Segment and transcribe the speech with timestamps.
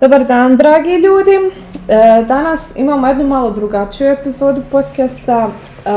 [0.00, 1.50] Dobar dan, dragi ljudi.
[1.88, 5.90] E, Danas imamo jednu malo drugačiju epizodu podcasta, e,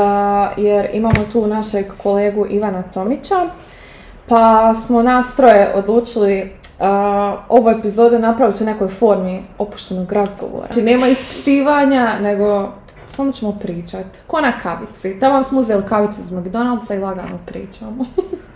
[0.56, 3.46] jer imamo tu našeg kolegu Ivana Tomića.
[4.28, 6.50] Pa smo nas troje odlučili e,
[7.48, 10.66] ovu epizodu napraviti u nekoj formi opuštenog razgovora.
[10.72, 12.68] Znači nema ispitivanja, nego
[13.16, 14.06] samo ćemo pričat.
[14.26, 15.20] Ko na kavici.
[15.20, 18.04] Tamo smo uzeli kavice iz McDonald'sa i lagano pričamo.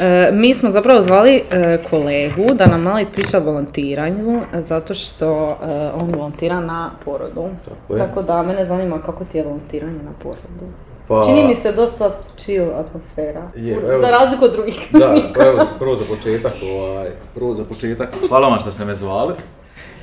[0.00, 4.94] E, mi smo zapravo zvali e, kolegu da nam malo ispriča o volontiranju, e, zato
[4.94, 7.48] što e, on volontira na porodu.
[7.64, 7.98] Tako je.
[7.98, 10.72] Tako da mene zanima kako ti je volontiranje na porodu.
[11.08, 14.88] Pa, Čini mi se dosta chill atmosfera, Je, evo- za razliku od drugih.
[14.90, 18.08] Da, pa evo, prvo za početak, ovaj, prvo za početak.
[18.28, 19.34] Hvala vam što ste me zvali.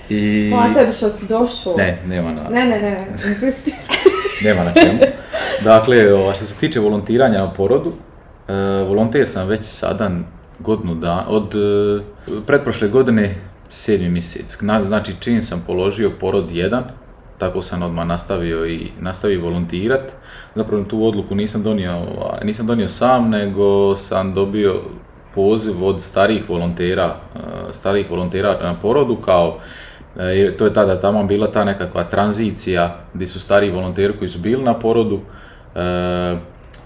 [0.09, 0.49] I...
[0.49, 1.73] Hvala tebi što si došao.
[1.77, 3.73] Ne, nema na, Ne, ne, ne, insisti.
[4.43, 4.99] nema na čemu.
[5.63, 7.91] Dakle, ovaj, što se tiče volontiranja na porodu,
[8.87, 10.09] volonter sam već sada
[10.59, 12.01] godinu dana, od e,
[12.47, 13.35] pretprošle godine
[13.69, 14.61] sedmi mjesec.
[14.61, 16.81] Na- Znači, čim sam položio porod 1,
[17.37, 20.11] tako sam odmah nastavio i nastavio volontirat.
[20.55, 24.81] Zapravo tu odluku nisam donio, ovaj, nisam donio sam, nego sam dobio
[25.35, 27.39] poziv od starijih volontera, e,
[27.73, 29.59] starijih volontera na porodu kao
[30.15, 34.39] jer to je tada tamo bila ta nekakva tranzicija gdje su stariji volonteri koji su
[34.39, 35.19] bili na porodu,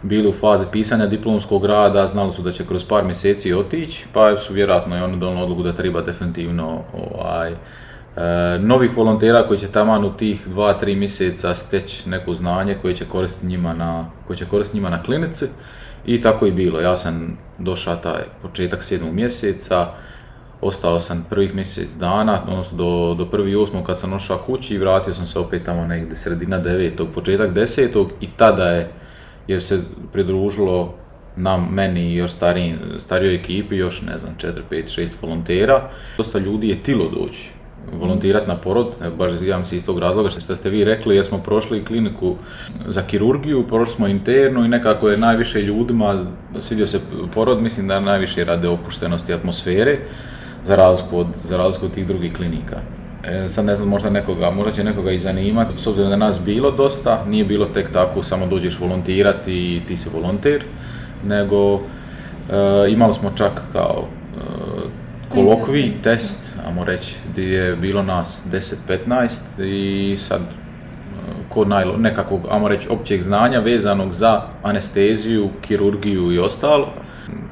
[0.02, 4.38] bili u fazi pisanja diplomskog rada, znali su da će kroz par mjeseci otići, pa
[4.38, 7.56] su vjerojatno i oni donijeli odluku da treba definitivno ovaj, e,
[8.59, 13.47] novih volontera koji će tamo u tih 2-3 mjeseca steći neko znanje koje će koristiti
[13.47, 15.45] njima na, koje će koristiti njima na klinici.
[16.06, 16.80] I tako i bilo.
[16.80, 19.11] Ja sam došao taj početak 7.
[19.11, 19.88] mjeseca,
[20.61, 24.78] ostao sam prvih mjesec dana, odnosno do, do prvi osmog kad sam došao kući i
[24.78, 28.91] vratio sam se opet tamo negdje sredina devetog, početak desetog i tada je,
[29.50, 29.81] je se
[30.14, 30.94] pridružilo
[31.36, 32.31] nam, meni i još
[33.00, 35.89] starijoj ekipi, još ne znam, 4, 5, 6 volontera.
[36.17, 37.52] Dosta ljudi je tilo doći
[37.94, 41.38] volontirati na porod, baš ja mislim iz tog razloga što ste vi rekli, jer smo
[41.38, 42.36] prošli kliniku
[42.88, 46.25] za kirurgiju, prošli smo internu i nekako je najviše ljudima
[46.59, 47.00] svidio se
[47.34, 50.00] porod, mislim da najviše rade opuštenosti atmosfere,
[50.63, 50.75] za
[51.12, 52.81] od, za razliku od tih drugih klinika.
[53.29, 56.40] E, sad ne znam, možda nekoga, možda će nekoga i zanimati, s obzirom da nas
[56.45, 60.63] bilo dosta, nije bilo tek tako samo dođeš volontirati i ti si volonter,
[61.25, 61.79] nego e,
[62.89, 64.39] imali smo čak kao e,
[65.29, 70.45] kolokvij, test, ajmo reći, gdje je bilo nas 10-15 i sad e,
[71.50, 76.88] kod najlo, nekakvog, ajmo reći, općeg znanja vezanog za anesteziju, kirurgiju i ostalo.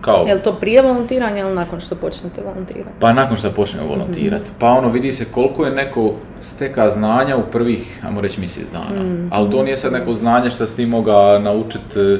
[0.02, 2.96] Kao, Je li to prije volontiranja ili nakon što počnete volontirati?
[3.00, 4.46] pa nakon što počnemo volontirati.
[4.60, 9.28] Pa ono vidi se koliko je neko steka znanja u prvih, ajmo reći, mjesec dana.
[9.32, 12.18] Ali to nije sad neko znanje što si ti mogao naučiti e,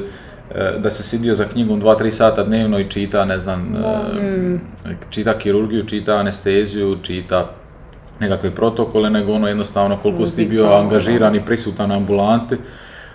[0.78, 5.86] da se sidio za knjigom 2-3 sata dnevno i čita, ne znam, e, čita kirurgiju,
[5.86, 7.50] čita anesteziju, čita
[8.20, 12.56] nekakve protokole, nego ono jednostavno koliko si ti bio angažiran i prisutan na ambulanti,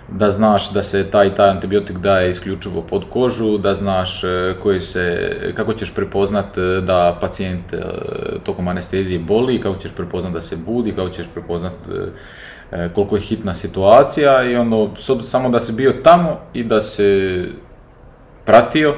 [0.08, 4.54] da znaš da se taj i taj antibiotik daje isključivo pod kožu, da znaš e,
[4.62, 7.78] koji se, kako ćeš prepoznat e, da pacijent e,
[8.44, 11.72] tokom anestezije boli, kako ćeš prepoznat da se budi, kako ćeš prepoznat
[12.94, 14.90] koliko je hitna situacija i ono,
[15.22, 17.44] samo da si bio tamo i da se
[18.44, 18.94] pratio,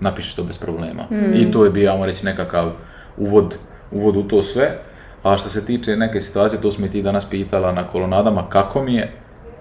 [0.00, 1.02] napišeš to bez problema.
[1.34, 2.72] I to je bio, ajmo reći, nekakav
[3.16, 3.54] uvod,
[3.90, 4.78] uvod u to sve.
[5.22, 8.82] A što se tiče neke situacije, to smo i ti danas pitala na kolonadama, kako
[8.82, 9.12] mi je,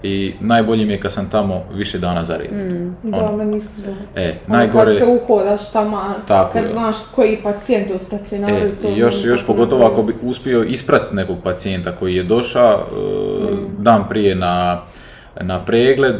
[0.04, 2.96] i najbolje mi je kad sam tamo više dana za redom.
[3.04, 3.90] Da, Ono, meni isto.
[4.16, 6.70] E, Ono najgore, kad se uhodaš tamo, Tako kad je.
[6.70, 8.88] znaš koji pacijent u stacionaru e, to.
[8.88, 13.20] i još, meni još pogotovo ako bi uspio ispratiti nekog pacijenta koji je došao e,
[13.52, 13.84] Mm.
[13.84, 14.82] dan prije na,
[15.42, 16.16] na pregled,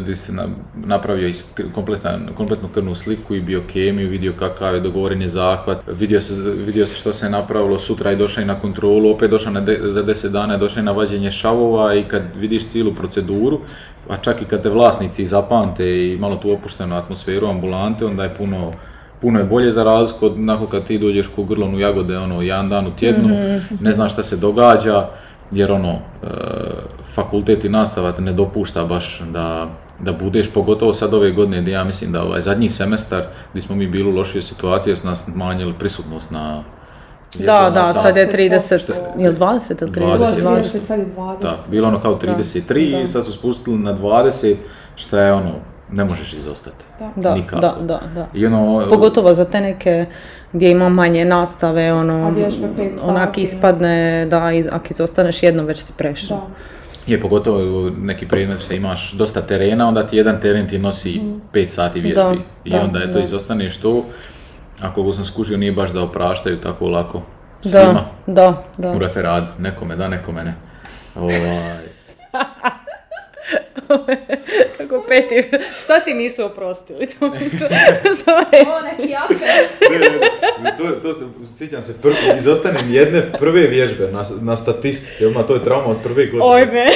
[0.00, 0.46] gdje se na-
[0.76, 1.30] napravio
[1.72, 6.86] kompletan, kompletnu krvnu sliku i biokemiju, vidio kakav je dogovoren je zahvat, vidio se, vidio
[6.86, 9.80] se što se je napravilo, sutra je došao i na kontrolu, opet došao na de-
[9.82, 13.60] za 10 dana je došao i na vađenje šavova i kad vidiš cijelu proceduru,
[14.08, 18.34] a čak i kad te vlasnici zapamte i malo tu opuštenu atmosferu ambulante, onda je
[18.34, 18.72] puno
[19.20, 22.68] puno je bolje za razliku od onako kad ti dođeš ku grlonu jagode ono jedan
[22.68, 23.28] dan u tjednu,
[23.80, 25.08] ne znaš šta se događa,
[25.52, 26.26] jer ono, e,
[27.14, 29.68] fakultet i nastava te ne dopušta baš da,
[30.00, 33.76] da budeš, pogotovo sad ove godine gdje ja mislim da ovaj zadnji semestar gdje smo
[33.76, 36.64] mi bili u lošoj situaciji jer su nas smanjili prisutnost na
[37.36, 38.02] Da, da, sat.
[38.02, 38.92] sad je 30, 30%.
[39.18, 39.94] je li 20 ili 30?
[39.94, 40.42] Bilo je 20.
[40.42, 41.42] 20, sad je 20.
[41.42, 43.00] Da, bilo ono kao 33 Da.
[43.00, 44.54] i sad su spustili na 20,
[44.96, 45.52] šta je ono,
[45.92, 46.84] ne možeš izostati.
[46.98, 47.10] Da.
[47.18, 47.60] Da, Nikako.
[47.60, 48.26] da, da, da.
[48.34, 50.06] I ono, Pogotovo za te neke
[50.52, 52.32] gdje ima manje nastave, ono,
[53.02, 56.46] onak ispadne da iz- ako izostaneš jedno već si prešao.
[57.06, 61.20] Je, pogotovo neki predmet što imaš dosta terena, onda ti jedan teren ti nosi
[61.52, 62.14] 5 sati vježbi.
[62.14, 62.34] Da,
[62.64, 64.04] I da, onda je to izostaneš to,
[64.80, 67.22] ako sam skužio nije baš da opraštaju tako lako
[67.62, 69.06] svima Da, da, u da.
[69.06, 70.54] referatu, nekome da, nekome ne.
[71.14, 71.34] Ovaj,
[74.78, 75.50] Kako peti,
[75.84, 77.06] šta ti nisu oprostili?
[77.20, 77.34] Ovo
[78.80, 79.14] neki
[80.78, 81.24] to, to se,
[81.56, 85.96] sjećam se, prvi, izostanem jedne prve vježbe na, na statistici, odmah to je trauma od
[86.02, 86.44] prve godine.
[86.46, 86.86] Oj me.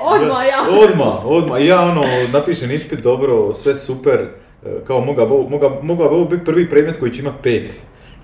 [0.00, 0.66] Odmah ja.
[0.70, 2.02] Odmah, odmah, ja ono,
[2.32, 4.20] napišem ispit dobro, sve super,
[4.66, 7.72] e, kao moga, bo- moga, mogao bi ovo biti prvi predmet koji će imat pet.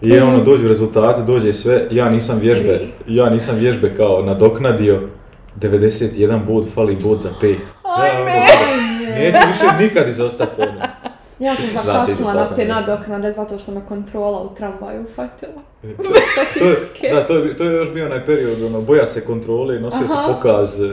[0.03, 5.01] I ja, ono, dođu rezultati, dođe sve, ja nisam vježbe, ja nisam vježbe kao nadoknadio,
[5.57, 7.59] 91 bod, fali bod za pet.
[7.85, 8.47] Ja, ono, Ajme.
[9.19, 10.81] Neću više nikad izostati ono.
[11.39, 15.63] Ja sam zakasnila na te nadoknade zato što me kontrola u tramvaju ufatila.
[16.59, 19.81] To je, da, to je, to je još bio onaj period, ono, boja se kontrole,
[19.81, 20.93] nosio se pokaz, e,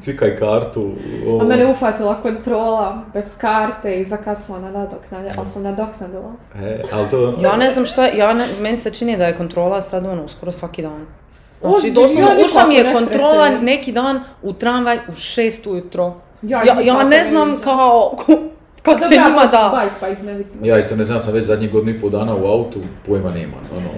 [0.00, 0.90] cvikaj kartu.
[1.26, 1.40] ovo.
[1.40, 6.32] A mene ufatila kontrola bez karte i zakasnila na nadoknade, ali sam nadoknadila.
[6.54, 7.34] E, ali to...
[7.40, 10.52] Ja ne znam šta, ja ne, meni se čini da je kontrola sad ono, skoro
[10.52, 11.06] svaki dan.
[11.60, 13.64] Znači, doslovno, ja ušla mi je kontrola nesreće.
[13.64, 16.14] neki dan u tramvaj u šest ujutro.
[16.42, 18.16] Ja, Ja, ja ne znam kao,
[18.82, 19.88] kako se njima da.
[20.00, 20.64] Pa ih ne vidim.
[20.64, 23.56] Ja isto ne znam, sam već zadnjih godinu i pol dana u autu, pojma nema,
[23.76, 23.88] ono,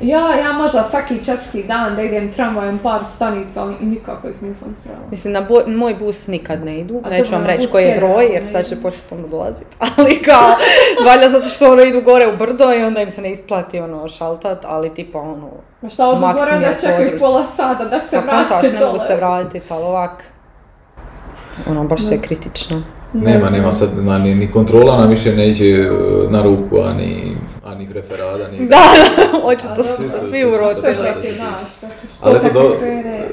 [0.00, 4.42] Ja, ja možda svaki četvrti dan da idem tramvajem par stanica ali i nikako ih
[4.42, 4.98] nisam srela.
[5.10, 7.96] Mislim, na boj- moj bus nikad ne idu, A neću vam reći koji je je,
[7.96, 9.66] broj, jer ne sad će početi ono dolazit.
[9.96, 10.48] Ali kao,
[11.06, 14.08] valjda zato što ono idu gore u brdo i onda im se ne isplati ono
[14.08, 15.50] šaltat, ali tipa ono,
[15.82, 18.86] Ma šta odu gore da čekaju pola sata da se pa vrate ne dole.
[18.92, 20.24] mogu se vratiti, ali ovak.
[21.70, 22.82] Ono, baš sve kritično.
[23.12, 25.88] Ne nema, nema sad, na, ni, ni kontrola nam više ne iđe e,
[26.30, 28.58] na ruku, ani, ani referada, ni...
[28.58, 30.44] Da, da, očito su se svi
[32.00, 32.76] ćeš Ali to eto, do,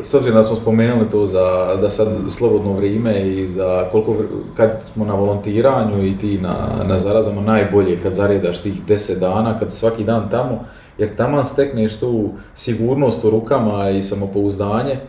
[0.01, 4.15] s obzirom da smo spomenuli to za, da sad slobodno vrijeme i za koliko,
[4.57, 9.59] kad smo na volontiranju i ti na, na zarazama, najbolje kad zaredaš tih 10 dana,
[9.59, 10.65] kad svaki dan tamo,
[10.97, 14.99] jer taman stekneš tu sigurnost u rukama i samopouzdanje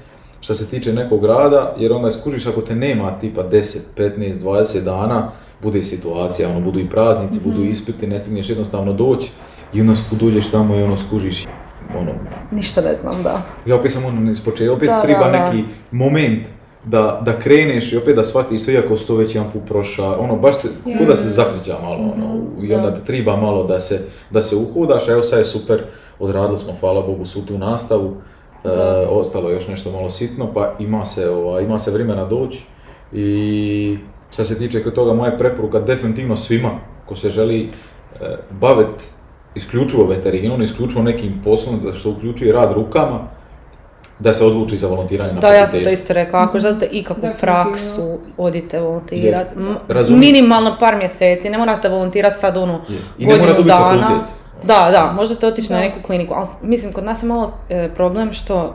[0.45, 4.81] što se tiče nekog rada, jer onda skužiš ako te nema tipa 10, 15, 20
[4.81, 5.31] dana,
[5.63, 9.31] bude situacija, ono, budu i praznici, budu ispiti, ne stigneš jednostavno doći
[9.73, 11.45] i onda sku- dođeš tamo i ono skužiš,
[11.99, 12.11] ono,
[12.51, 13.43] Ništa ne znam, da.
[13.67, 15.45] ja opet sam ono iz početka, opet Da, treba da, da.
[15.45, 16.47] neki moment
[16.85, 20.15] da, da kreneš i opet da shvatiš sve iako si to već jedan put prošao,
[20.15, 20.99] ono baš se, Je.
[20.99, 22.97] ko da se zapriđa malo, ono, i onda da.
[22.97, 24.01] te treba malo da se,
[24.31, 25.81] da se uhodaš, a evo sad je super,
[26.19, 28.17] odradili smo, hvala Bogu, svu tu nastavu,
[28.65, 28.69] e,
[29.09, 32.63] ostalo je još nešto malo sitno, pa ima se, ova, ima se vremena doći
[33.13, 33.99] i
[34.35, 36.71] što se tiče kod toga moja preporuka definitivno svima
[37.07, 37.71] ko se želi
[38.21, 39.05] e, baviti
[39.55, 43.21] isključivo veterinom, isključivo nekim poslom da što uključuje rad rukama,
[44.19, 47.29] da se odluči za volontiranje na Da, ja sam to isto rekla, ako želite ikakvu
[47.41, 49.51] praksu, odite volontirat.
[49.51, 49.63] Je.
[49.63, 50.21] M- Razumijem.
[50.35, 52.99] Minimalno par mjeseci, ne morate volontirat sad ono Je.
[53.19, 54.09] I ne mora godinu dana.
[54.09, 54.35] fakultet.
[54.65, 58.33] Da, da, možete otići na neku kliniku, ali mislim kod nas je malo e, problem
[58.33, 58.75] što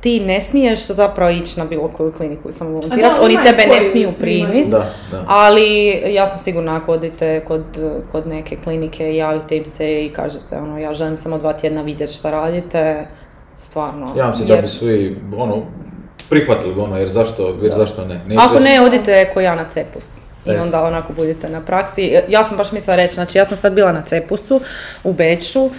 [0.00, 3.66] ti ne smiješ zapravo ići na bilo koju kliniku i samo volontirat, ali oni tebe
[3.66, 4.70] ne smiju primiti.
[4.70, 5.24] Da, da.
[5.28, 7.64] Ali ja sam sigurna ako odete kod,
[8.12, 12.12] kod neke klinike, javite im se i kažete ono, ja želim samo dva tjedna vidjeti
[12.12, 13.06] šta radite,
[13.56, 14.06] stvarno.
[14.16, 15.62] Ja vam se da jer- bi svi, ono,
[16.30, 18.20] prihvatili ono, jer zašto, jer zašto ne?
[18.28, 20.18] Neću Ako ne, odite ko ja na Cepus.
[20.46, 22.16] I onda onako budete na praksi.
[22.28, 24.60] Ja sam baš mislila reći, znači ja sam sad bila na Cepusu
[25.04, 25.70] u Beču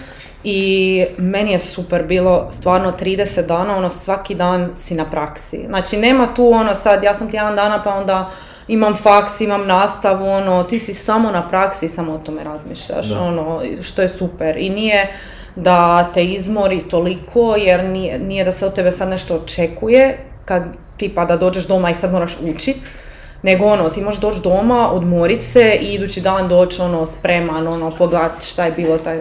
[0.44, 5.64] i meni je super bilo stvarno 30 dana, ono svaki dan si na praksi.
[5.66, 8.30] Znači nema tu ono sad, ja sam tjedan dana pa onda
[8.68, 13.06] imam faks, imam nastavu, ono ti si samo na praksi i samo o tome razmišljaš,
[13.06, 13.20] Da.
[13.20, 14.56] ono što je super.
[14.56, 15.12] I nije
[15.56, 20.62] da te izmori toliko jer nije, nije da se od tebe sad nešto očekuje kad
[20.96, 22.76] tipa da dođeš doma i sad moraš učit,
[23.42, 27.90] nego ono, ti možeš doći doma, odmorit se i idući dan doći ono spreman, ono,
[27.90, 29.20] pogledat šta je bilo taj...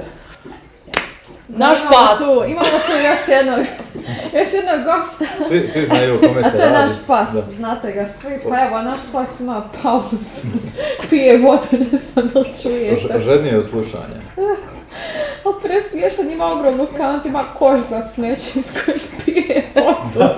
[1.58, 2.18] Naš Imamo pas!
[2.18, 3.60] Tu, imamo tu još jednog,
[4.40, 5.46] još jednog gosta.
[5.48, 6.84] Svi, svi znaju o kome A se to je radi.
[6.84, 7.42] naš pas, Da.
[7.42, 8.40] znate ga svi.
[8.50, 10.48] Pa evo, naš pas ima pauzu.
[11.10, 13.20] Pije vodu, ne znam da li čujete.
[13.22, 14.22] Žednije od slušanja.
[15.46, 20.30] Ali presmiješan ima ogromnu kantu, ima koš za smeće iz kojeg pije vodu.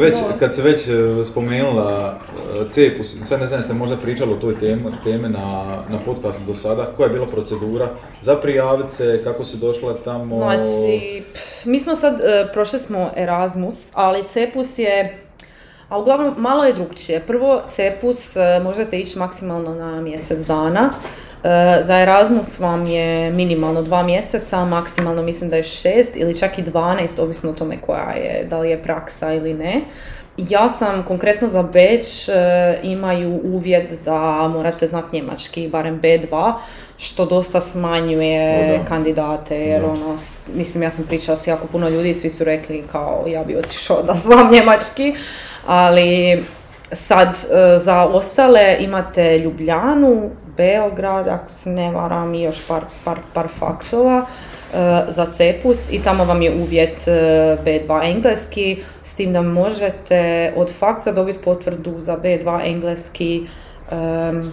[0.00, 2.18] Već, kad se već e, spomenula
[2.66, 6.42] e, Cepus, sad ne znam jeste možda pričali o toj temi, teme na, na podcastu
[6.46, 7.88] do sada, koja je bila procedura
[8.22, 10.36] za prijaviti se, kako si došla tamo?
[10.36, 15.18] Znači, pff, mi smo sad, e, prošli smo Erasmus, ali Cepus je,
[15.88, 17.20] a uglavnom malo je drugčije.
[17.20, 20.90] Prvo, Cepus možete ići maksimalno na mjesec dana.
[21.44, 26.58] E, za Erasmus vam je minimalno dva mjeseca, maksimalno mislim da je šest ili čak
[26.58, 29.80] i 12, ovisno o tome koja je, da li je praksa ili ne.
[30.36, 32.32] ja sam konkretno za Beč e,
[32.82, 36.52] imaju uvjet da morate znati njemački, barem B2,
[36.98, 38.84] što dosta smanjuje O, da.
[38.84, 39.88] kandidate, jer Da.
[39.88, 40.16] ono,
[40.54, 43.56] mislim ja sam pričala s jako puno ljudi i svi su rekli kao ja bi
[43.56, 45.14] otišao da znam njemački,
[45.66, 46.42] ali
[46.92, 53.18] sad e, za ostale imate Ljubljanu, Beograd, ako se ne varam i još par, par,
[53.34, 54.26] par faksova
[54.74, 54.76] e,
[55.08, 57.10] za CEPUS i tamo vam je uvjet e,
[57.64, 63.46] B2 engleski, s tim da možete od faksa dobiti potvrdu za B2 engleski
[63.90, 64.52] em,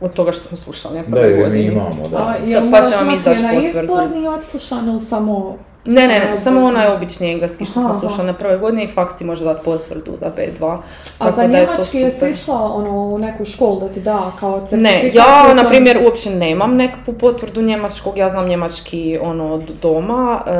[0.00, 2.16] od toga što smo slušali Da, mi imamo, da.
[2.18, 3.92] A, jel Pa moraš će vam imati izdaći onaj potvrdu.
[3.92, 5.56] izborni odslušan ili samo...
[5.84, 8.86] Ne, ne, ne, samo onaj obični engleski što Aha, smo slušali na prvoj godini i
[8.86, 10.76] faks ti može dati potvrdu za B2.
[11.18, 12.30] A za je njemački jesi super.
[12.30, 14.82] išla ono, u neku školu da ti da kao certifikat?
[14.82, 19.72] Ne, ja to- na primjer uopće nemam nekakvu potvrdu njemačkog, ja znam njemački ono od
[19.82, 20.50] doma, e,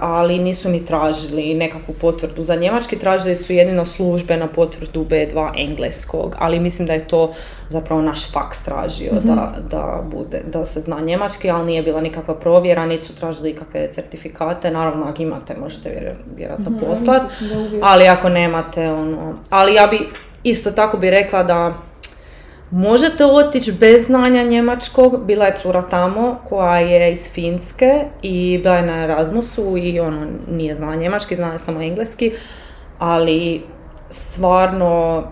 [0.00, 6.36] ali nisu ni tražili nekakvu potvrdu za njemački, tražili su jedino službenu potvrdu B2 engleskog,
[6.38, 7.32] ali mislim da je to
[7.68, 12.34] zapravo naš faks tražio da, da, bude, da se zna njemački, ali nije bila nikakva
[12.34, 17.22] provjera, niti su tražili ikakve certifikate, naravno ako imate možete vjer- vjerojatno Mhm, poslat,
[17.82, 19.98] ali ako nemate ono, ali ja bi
[20.42, 21.74] isto tako bi rekla da
[22.72, 27.90] Možete otići bez znanja njemačkog, bila je cura tamo koja je iz Finske
[28.22, 32.32] i bila je na Erasmusu i ono nije znala njemački, znala je samo engleski,
[32.98, 33.62] ali
[34.10, 35.22] stvarno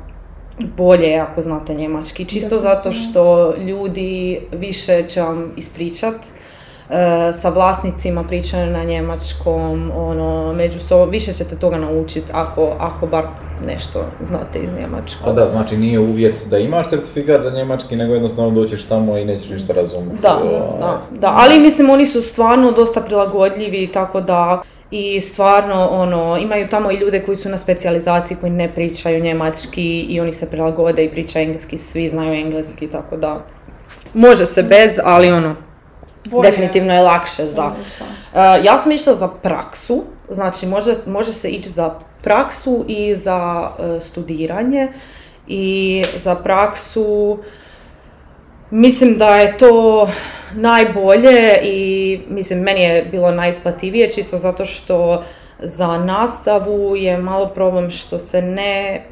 [0.77, 6.48] bolje je ako znate njemački, čisto zato što ljudi više će vam ispričat, e,
[7.41, 13.25] sa vlasnicima pričaju na njemačkom, ono, među sobom, više ćete toga naučiti ako, ako bar
[13.67, 15.29] nešto znate iz njemačkog.
[15.29, 19.25] A da, znači nije uvjet da imaš certifikat za njemački, nego jednostavno doćeš tamo i
[19.25, 20.23] nećeš ništa razumjeti.
[20.23, 20.41] Da,
[20.81, 26.69] da, da, ali mislim oni su stvarno dosta prilagodljivi tako da i stvarno ono imaju
[26.69, 31.05] tamo i ljude koji su na specijalizaciji koji ne pričaju njemački i oni se prilagode
[31.05, 33.45] i pričaju engleski, svi znaju engleski tako da
[34.15, 35.68] može se bez, ali ono
[36.25, 36.51] Bolje.
[36.51, 37.67] definitivno je lakše za.
[37.67, 43.71] Uh, ja sam išla za praksu, znači može, može se ići za praksu i za
[43.79, 44.93] uh, studiranje
[45.47, 47.39] i za praksu
[48.71, 50.09] mislim da je to
[50.55, 55.25] najbolje i mislim meni je bilo najisplativije čisto zato što
[55.59, 59.05] za nastavu je malo problem što se ne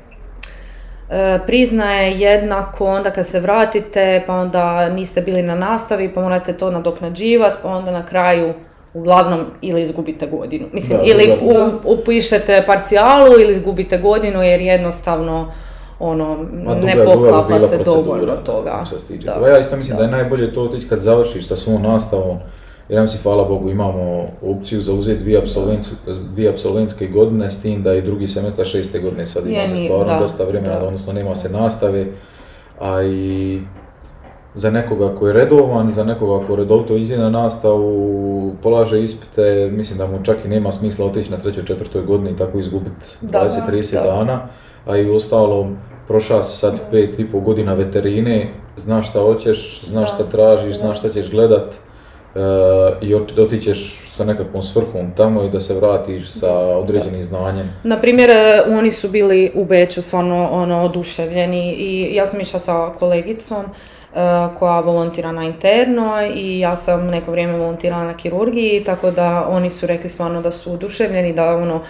[1.39, 6.71] priznaje jednako onda kad se vratite, pa onda niste bili na nastavi, pa morate to
[6.71, 8.53] nadoknađivati, pa onda na kraju
[8.95, 10.67] uglavnom ili izgubite godinu.
[10.73, 15.53] Mislim, Da, ili u- upišete parcijalu ili izgubite godinu jer jednostavno
[15.99, 18.83] ono, Ma, duga- ne poklapa se dovoljno toga.
[19.25, 19.35] Da.
[19.35, 19.49] toga.
[19.49, 20.09] Ja isto mislim da, Da.
[20.09, 22.39] je najbolje to otići kad završiš sa svom nastavom.
[22.89, 25.87] Jer nam si, hvala Bogu, imamo opciju za uzeti dvije, absolvents,
[26.33, 30.13] dvije absolventske godine, s tim da i drugi semestar šeste godine sad ima se stvarno
[30.13, 30.87] da, dosta vremena, da.
[30.87, 32.07] odnosno nema se nastave.
[32.81, 33.61] A i
[34.55, 39.99] za nekoga ko je redovan, za nekoga ko redovito ide na nastavu, polaže ispite, mislim
[39.99, 43.49] da mu čak i nema smisla otići na trećoj, četvrtoj godini i tako izgubiti Da,
[43.71, 44.03] 20-30 da.
[44.03, 44.49] dana.
[44.87, 45.77] A i u ostalom,
[46.09, 50.99] prošao si sad pet i pol godina veterine, znaš šta hoćeš, znaš šta tražiš, znaš
[50.99, 51.86] šta ćeš gledat e,
[53.01, 57.73] i ot- otićeš sa nekakvom svrhom tamo i da se vratiš sa određenim znanjem.
[57.85, 62.61] Na primjer, e, oni su bili u Beču stvarno ono, oduševljeni i ja sam išla
[62.61, 63.69] sa kolegicom e,
[64.59, 69.71] koja volontira na interno i ja sam neko vrijeme volontirala na kirurgiji, tako da oni
[69.71, 71.81] su rekli stvarno da su oduševljeni, da ono,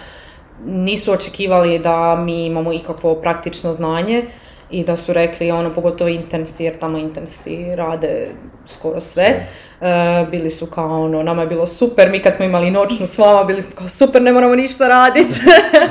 [0.65, 4.25] nisu očekivali da mi imamo ikakvo praktično znanje
[4.69, 8.27] i da su rekli, ono, pogotovo intensi, jer tamo intensi rade
[8.67, 9.23] skoro sve.
[9.23, 13.17] E, bili su kao ono, nama je bilo super, mi kad smo imali noćnu s
[13.17, 15.41] vama, bili smo kao super, ne moramo ništa raditi.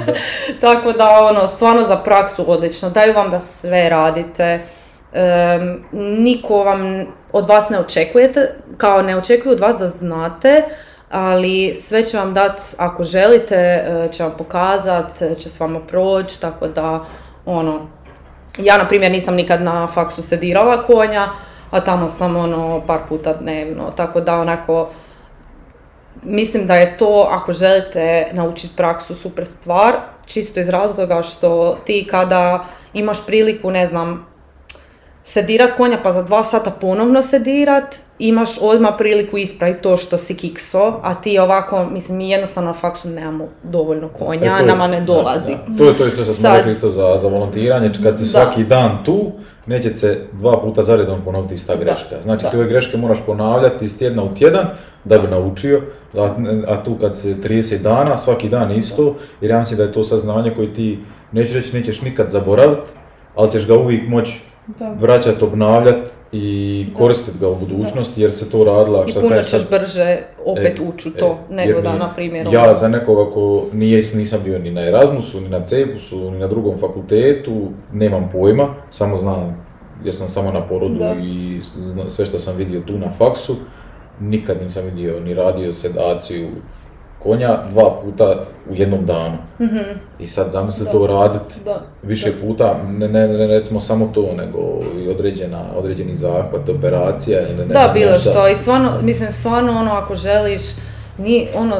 [0.60, 4.60] Tako da ono, stvarno za praksu odlično, daju vam da sve radite.
[5.12, 10.62] Em, niko vam od vas ne očekujete, kao ne očekuju od vas da znate,
[11.10, 15.80] ali sve će vam dati, ako želite, e, će vam pokazat, e, će s vama
[15.80, 17.04] proći, tako da,
[17.46, 17.95] ono,
[18.58, 21.28] ja, na primjer, nisam nikad na faksu sedirala konja,
[21.70, 24.88] a tamo sam, ono, par puta dnevno, tako da, onako,
[26.22, 29.94] mislim da je to, ako želite naučiti praksu, super stvar,
[30.26, 34.26] čisto iz razloga što ti kada imaš priliku, ne znam,
[35.26, 37.84] sedirat konja pa za dva sata ponovno sedirat,
[38.18, 42.74] imaš odmah priliku ispraviti to što si kikso, a ti ovako, mislim, mi jednostavno na
[42.74, 45.52] faksu nemamo dovoljno konja, E, je- nama ne da, dolazi.
[45.66, 45.78] da.
[45.78, 48.28] To je to je to što smo rekli isto za, za volontiranje, kad si Da.
[48.28, 49.32] svaki dan tu,
[49.66, 52.16] neće se dva puta za redom ponoviti ista Da, greška.
[52.22, 52.50] Znači da.
[52.50, 54.66] te ove greške moraš ponavljati iz tjedna u tjedan
[55.04, 55.80] da bi naučio,
[56.14, 56.28] a,
[56.68, 60.04] a tu kad se 30 dana, svaki dan isto, jer ja mislim da je to
[60.04, 60.98] saznanje koje ti
[61.32, 62.90] neću reći nećeš nikad zaboraviti,
[63.34, 64.55] ali ćeš ga uvijek moći Da.
[65.00, 69.50] Vraćati, obnavljati i koristiti ga u budućnosti jer se to radila, I šta puno ćeš
[69.50, 72.88] sad, brže opet E, ući u e, to, nego da, na primjer, Ja ono- za
[72.88, 77.68] nekoga ko nije, nisam bio ni na Erasmusu, ni na Cepusu, ni na drugom fakultetu,
[77.92, 79.66] nemam pojma, samo znam
[80.04, 81.14] jer sam samo na porodu Da.
[81.22, 81.60] i
[82.08, 83.56] sve što sam vidio tu na faksu,
[84.20, 86.48] nikad nisam vidio ni radio sedaciju
[87.26, 88.36] konja dva puta
[88.70, 89.36] u jednom danu.
[89.60, 90.90] Mhm, I sad zamisli Da.
[90.92, 91.80] to radit da.
[92.02, 94.58] više puta, ne, ne, ne recimo samo to, nego
[94.96, 98.30] i određena, određeni zahvat, operacija ili ne Da, znam bilo nešto.
[98.30, 98.48] što.
[98.48, 100.62] I stvarno, mislim, stvarno ono, ako želiš,
[101.18, 101.76] ni, ono,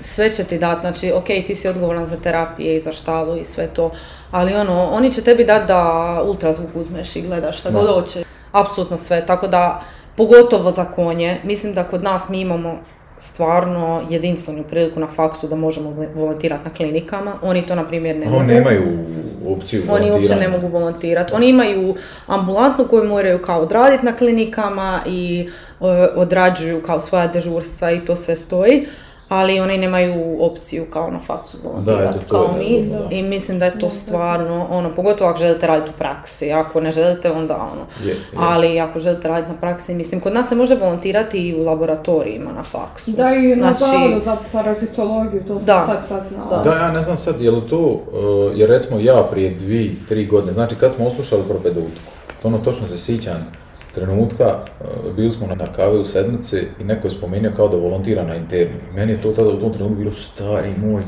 [0.00, 3.44] sve će ti dati, znači, ok, ti si odgovoran za terapije i za štalu i
[3.44, 3.90] sve to,
[4.30, 5.82] ali ono, oni će tebi dati da
[6.26, 7.78] ultrazvuk uzmeš i gledaš šta Da.
[7.78, 8.24] god hoće.
[8.52, 9.80] Apsolutno sve, tako da,
[10.16, 12.78] pogotovo za konje, mislim da kod nas mi imamo
[13.22, 17.38] stvarno jedinstvenu priliku na faksu da možemo volontirati na klinikama.
[17.42, 18.44] Oni to, na primjer, ne Oni mogu.
[18.44, 18.82] nemaju
[19.46, 21.34] opciju Oni uopće ne mogu volontirati.
[21.34, 21.94] Oni imaju
[22.26, 25.48] ambulantnu koju moraju kao odraditi na klinikama i
[25.80, 28.86] e, odrađuju kao svoja dežurstva i to sve stoji.
[29.28, 32.86] Ali oni nemaju opciju kao na faksu volontirati je kao mi.
[32.88, 33.08] da.
[33.10, 36.52] I mislim da je to Da, stvarno, ono, pogotovo ako želite raditi u praksi.
[36.52, 37.86] Ako ne želite, onda ono.
[38.06, 38.16] Je, je.
[38.36, 42.52] Ali ako želite raditi na praksi, mislim, kod nas se može volontirati i u laboratorijima
[42.52, 43.10] na faksu.
[43.10, 45.86] Da, i na Znači, za parazitologiju, to sam Da.
[45.86, 46.62] sad saznala.
[46.62, 48.02] Da, ja ne znam sad, je li to, uh,
[48.54, 52.12] jer recimo ja prije dvi, tri godine, znači kad smo oslušali propedeutiku,
[52.42, 53.52] to ono točno se sjećam
[53.94, 54.46] trenutka,
[54.80, 58.36] uh, bili smo na kavi u sedmici i neko je spomenuo kao da volontira na
[58.36, 58.74] internu.
[58.92, 61.02] I Meni je to tada u tom trenutku bilo stari moj,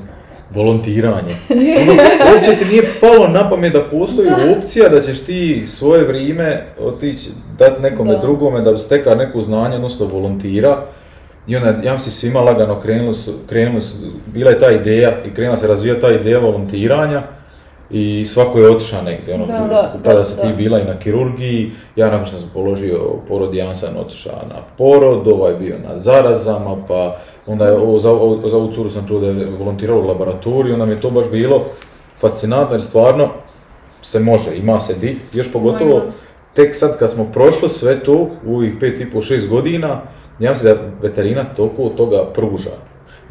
[0.51, 1.35] volontiranje.
[1.83, 1.93] Ono,
[2.35, 7.31] uopće ti nije palo na pamet da postoji opcija da ćeš ti svoje vrijeme otići,
[7.59, 8.19] dati nekome Da.
[8.19, 10.83] drugome da bi stekao neko znanje, odnosno volontira.
[11.47, 15.35] I onda, ja mislim, svima lagano krenuli su, krenuli su, bila je ta ideja i
[15.35, 17.23] krenula se razvija ta ideja volontiranja
[17.91, 19.35] i svako je otišao negdje.
[19.35, 22.51] Ono, Da, da, tada da, si ti bila i na kirurgiji, ja nakon što sam
[22.55, 22.99] položio
[23.29, 28.11] porod, ja sam otišao na porod, ovaj bio na zarazama, pa onda je ovo, za,
[28.11, 31.11] ovo- za ovu curu sam čuo da je volontirala u laboratoriju, onda mi je to
[31.11, 31.65] baš bilo
[32.21, 33.29] fascinantno jer stvarno
[34.03, 36.03] se može, ima se di, još pogotovo
[36.55, 38.13] tek sad kad smo prošli sve to
[38.47, 40.01] u ovih pet i pol, šest godina,
[40.39, 42.71] ja mislim da veterina toliko od toga pruža.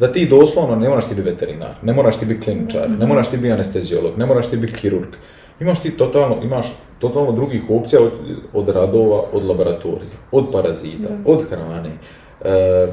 [0.00, 3.30] Da ti doslovno ne moraš ti biti veterinar, ne moraš ti biti kliničar, ne moraš
[3.30, 5.08] ti biti anesteziolog, ne moraš ti biti kirurg.
[5.60, 6.66] Imaš ti totalno, imaš
[6.98, 8.10] totalno drugih opcija od,
[8.52, 11.90] od radova, od laboratorija, od parazita, od hrane,
[12.44, 12.86] e,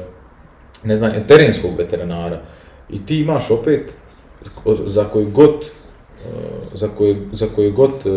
[0.84, 2.40] ne znam, terenskog veterinara.
[2.90, 3.92] I ti imaš opet
[4.86, 6.28] za koji god e,
[6.74, 8.10] za koje, za koje god e,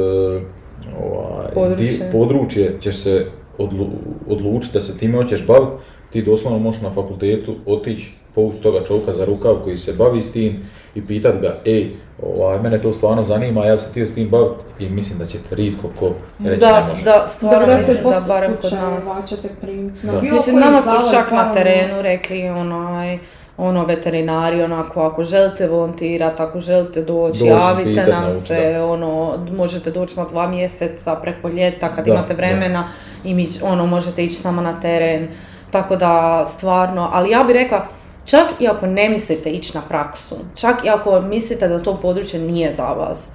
[1.04, 1.86] ovaj, Područje.
[1.88, 3.26] di- područje ćeš se
[3.58, 3.88] odlu,
[4.28, 5.72] odlučiti da se time hoćeš baviti,
[6.12, 10.32] ti doslovno možeš na fakultetu otići, povući toga čovjeka za rukav koji se bavi s
[10.32, 11.90] tim i pitat ga, ej,
[12.24, 15.26] ovaj, mene to stvarno zanima, ja bi se htio s tim baviti i mislim da
[15.26, 16.06] će te ritko ko
[16.40, 17.04] reći ne Da, može.
[17.04, 19.30] da, stvarno mislim da 90% barem kod nas.
[19.30, 20.20] ćete primiti na Da.
[20.20, 23.20] bilo Mislim, nama su čak na terenu rekli onaj,
[23.58, 28.72] ono veterinari, onako, ako želite volontirati, ako želite doći, Dođi, javite pitaj, nam nauči, se,
[28.74, 28.86] da.
[28.86, 32.38] ono, možete doći na dva mjeseca preko ljeta kad Da, imate da.
[32.38, 32.90] vremena
[33.24, 35.28] i mi, ono, možete ići s nama na teren.
[35.72, 37.86] Tako da, stvarno, ali ja bih rekla,
[38.26, 42.40] čak i ako ne mislite ići na praksu, čak i ako mislite da to područje
[42.42, 43.28] nije za vas,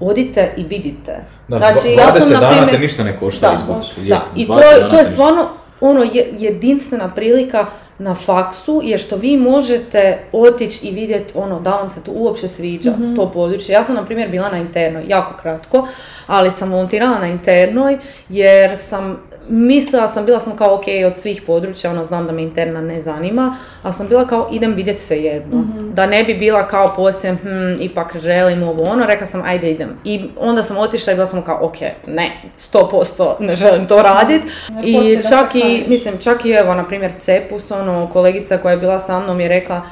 [0.00, 1.16] odite i vidite.
[1.48, 4.08] Da, Znači, ja sam, 20 na dana primjer- te ništa ne košta Da, izgubiti.
[4.08, 5.48] da, i to, 20 je- dana to je stvarno
[5.80, 7.66] ono je- jedinstvena prilika
[7.98, 10.00] na faksu je što vi možete
[10.32, 13.72] otići i vidjeti ono da vam se to uopće sviđa to područje.
[13.72, 15.86] Ja sam na primjer bila na internoj jako kratko,
[16.26, 17.98] ali sam volontirala na internoj
[18.28, 19.18] jer sam
[19.50, 23.00] mislila sam, bila sam kao ok od svih područja, ono znam da me interna ne
[23.00, 25.64] zanima, ali sam bila kao idem vidjeti sve jedno.
[25.94, 29.96] Da ne bi bila kao poslije, hm, ipak želim ovo ono, rekla sam ajde idem.
[30.04, 34.42] I onda sam otišla i bila sam kao ok, ne, 100% ne želim to radit.
[34.70, 38.78] Ne I čak i, mislim, čak i evo, na primjer, Cepus, ono, kolegica koja je
[38.78, 39.82] bila sa mnom je rekla,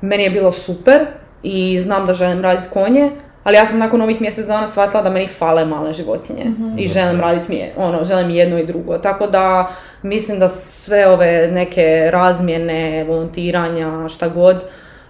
[0.00, 1.06] meni je bilo super
[1.42, 3.10] i znam da želim raditi konje,
[3.46, 6.44] ali ja sam nakon ovih mjesec dana shvatila da meni fale male životinje
[6.78, 8.98] i želim raditi mije, ono, želim i jedno i drugo.
[8.98, 9.70] Tako da
[10.02, 14.64] mislim da sve ove neke razmjene, volontiranja, šta god,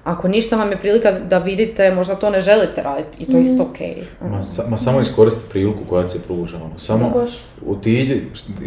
[0.04, 3.42] ako ništa vam je prilika da vidite, možda to ne želite raditi i to je
[3.42, 4.04] isto okej.
[4.20, 4.36] ono.
[4.36, 6.56] Ma, sa- ma samo iskoristi priliku koja se pruža.
[6.56, 6.78] Ono.
[6.78, 7.24] Samo
[7.68, 8.20] otiđi,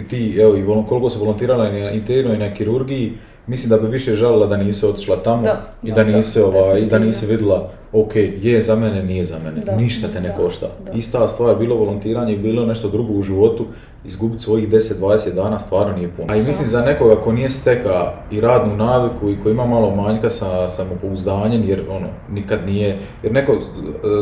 [0.10, 3.14] ti, evo, i volon, koliko se volontirala i na internoj i na kirurgiji,
[3.48, 6.80] mislim da bi više žalila da nisi otišla tamo Da, i da, da nisi, ovaj,
[6.80, 10.28] i da nisi vidjela ok, je za mene, nije za mene, Da, ništa te ne
[10.30, 10.68] da, košta.
[10.86, 10.92] da.
[10.92, 13.66] Ista stvar, bilo volontiranje, bilo nešto drugo u životu,
[14.06, 16.28] izgubiti svojih 10-20 dana stvarno nije puno.
[16.34, 19.96] A i mislim za nekoga ko nije steka i radnu naviku i ko ima malo
[19.96, 23.58] manjka sa samopouzdanjem, jer ono, nikad nije, jer neko e,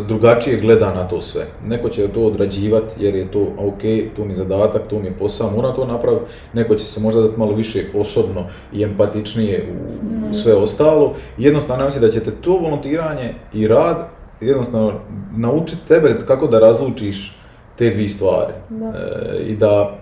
[0.07, 1.45] drugačije gleda na to sve.
[1.65, 3.81] Neko će to odrađivati jer je to ok,
[4.15, 6.25] tu mi je zadatak, tu mi je posao, moram to napraviti.
[6.53, 11.13] Neko će se možda dati malo više osobno i empatičnije u, u sve ostalo.
[11.37, 13.97] Jednostavno, ja mislim da će te to volontiranje i rad
[14.41, 14.93] jednostavno
[15.37, 17.37] naučiti tebe kako da razlučiš
[17.77, 18.53] te dvije stvari.
[18.69, 18.85] Da.
[18.85, 19.97] E, I da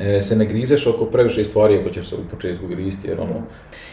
[0.00, 3.42] e, se ne grizeš oko previše stvari ako ćeš se u početku gristi, jer ono,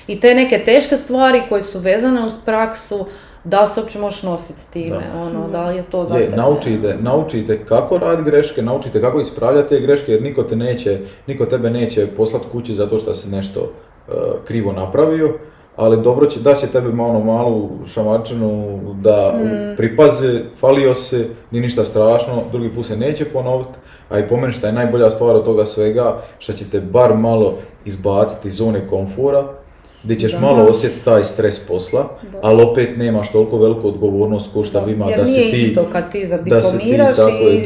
[0.07, 3.05] I te neke teške stvari koje su vezane uz praksu,
[3.43, 5.21] da li se uopće možeš nositi s time, Da.
[5.21, 6.35] ono, da li je to za tebe?
[6.35, 11.45] naučite, naučite kako raditi greške, naučite kako ispravljati te greške, jer niko te neće, niko
[11.45, 13.71] tebe neće poslati kući zato što si nešto
[14.07, 14.11] e,
[14.45, 15.37] krivo napravio,
[15.75, 19.75] ali dobro će, da će tebi malo malu šamarčinu da Mm.
[19.77, 21.17] pripaze, falio se,
[21.51, 23.69] nije ništa strašno, drugi put se neće ponoviti,
[24.09, 27.17] a i po meni šta je najbolja stvar od toga svega, što će te bar
[27.17, 27.53] malo
[27.85, 29.43] izbaciti iz zone komfora,
[30.03, 30.39] gdje ćeš Da.
[30.39, 32.39] malo osjetiti taj stres posla, Da.
[32.41, 36.11] ali opet nemaš toliko veliku odgovornost ko šta ima Jer da nije ti isto kad
[36.11, 37.45] ti da si ti tako i...
[37.45, 37.63] je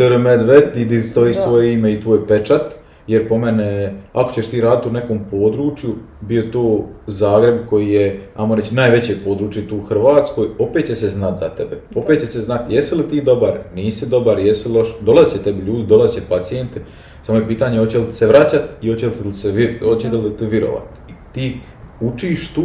[0.76, 2.62] i stoji svoje ime i tvoj pečat,
[3.08, 5.90] jer po mene, ako ćeš ti raditi u nekom području,
[6.22, 11.10] bio to Zagreb koji je, ajmo reći, najveće područje tu u Hrvatskoj, opet će se
[11.10, 11.78] znat za tebe.
[11.96, 15.62] Opet će se znati jesi li ti dobar, nisi dobar, jesi loš, dolazit će tebi
[15.62, 16.82] ljudi, dolazit će pacijente,
[17.22, 20.84] samo je pitanje hoće li se vraćat i hoće li se, hoće li ti virovat.
[21.10, 21.58] I ti
[22.02, 22.64] učiš tu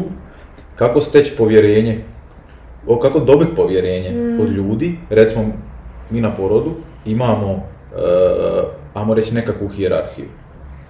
[0.76, 2.04] kako steći povjerenje
[2.86, 4.40] o kako dobiti povjerenje Mm.
[4.40, 5.44] od ljudi, recimo
[6.10, 6.70] mi na porodu
[7.06, 7.60] imamo, e,
[9.00, 10.28] ajmo reći nekakvu hijerarhiju.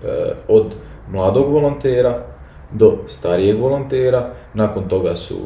[0.05, 0.73] E, od
[1.11, 2.23] mladog volontera
[2.73, 5.37] do starijeg volontera, nakon toga su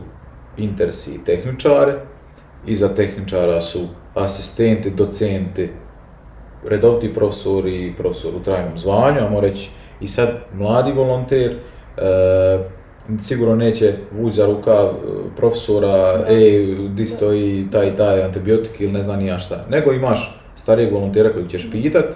[0.57, 1.95] intersi i tehničare,
[2.67, 3.79] iza tehničara su
[4.15, 5.71] asistenti, docenti,
[6.69, 9.71] redoviti profesori i profesor u trajnom zvanju, ajmo reći.
[10.01, 11.57] I sad mladi volonter,
[11.97, 12.59] e,
[13.23, 14.91] sigurno neće vući za rukav e,
[15.37, 20.41] profesora, ej, di stoji taj taj antibiotik ili ne znam ni ja šta, nego imaš
[20.55, 22.07] starijeg volontera kojeg ćeš pitat,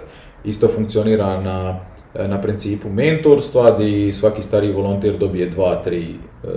[0.45, 1.79] isto funkcionira na,
[2.27, 6.47] na principu mentorstva, gdje svaki stariji volonter dobije dva, tri, e,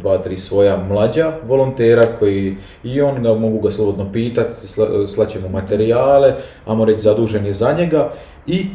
[0.00, 5.40] dva, tri svoja mlađa volontera koji i on ga mogu ga slobodno pitat, sla, slaće
[5.40, 6.34] mu materijale,
[6.66, 8.12] ajmo reći zadužen je za njega
[8.46, 8.66] i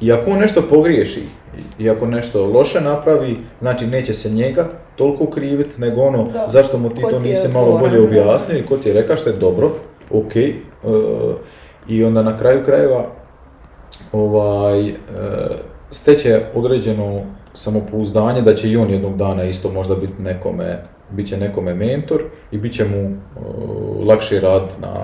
[0.00, 1.22] i ako on nešto pogriješi,
[1.78, 6.44] i ako nešto loše napravi, znači neće se njega toliko krivit, nego ono Da.
[6.48, 9.16] zašto mu ti Ko to ti nisi malo bolje objasnio i ko ti je rekao
[9.16, 9.70] što je dobro,
[10.10, 10.36] ok.
[10.36, 10.52] e,
[11.88, 13.04] I onda na kraju krajeva
[14.12, 14.94] ovaj, e,
[15.90, 17.22] steće određeno
[17.54, 22.22] samopouzdanje da će i on jednog dana isto možda biti nekome, bit će nekome mentor
[22.52, 23.14] i bit će mu e,
[24.06, 24.94] lakše rad na,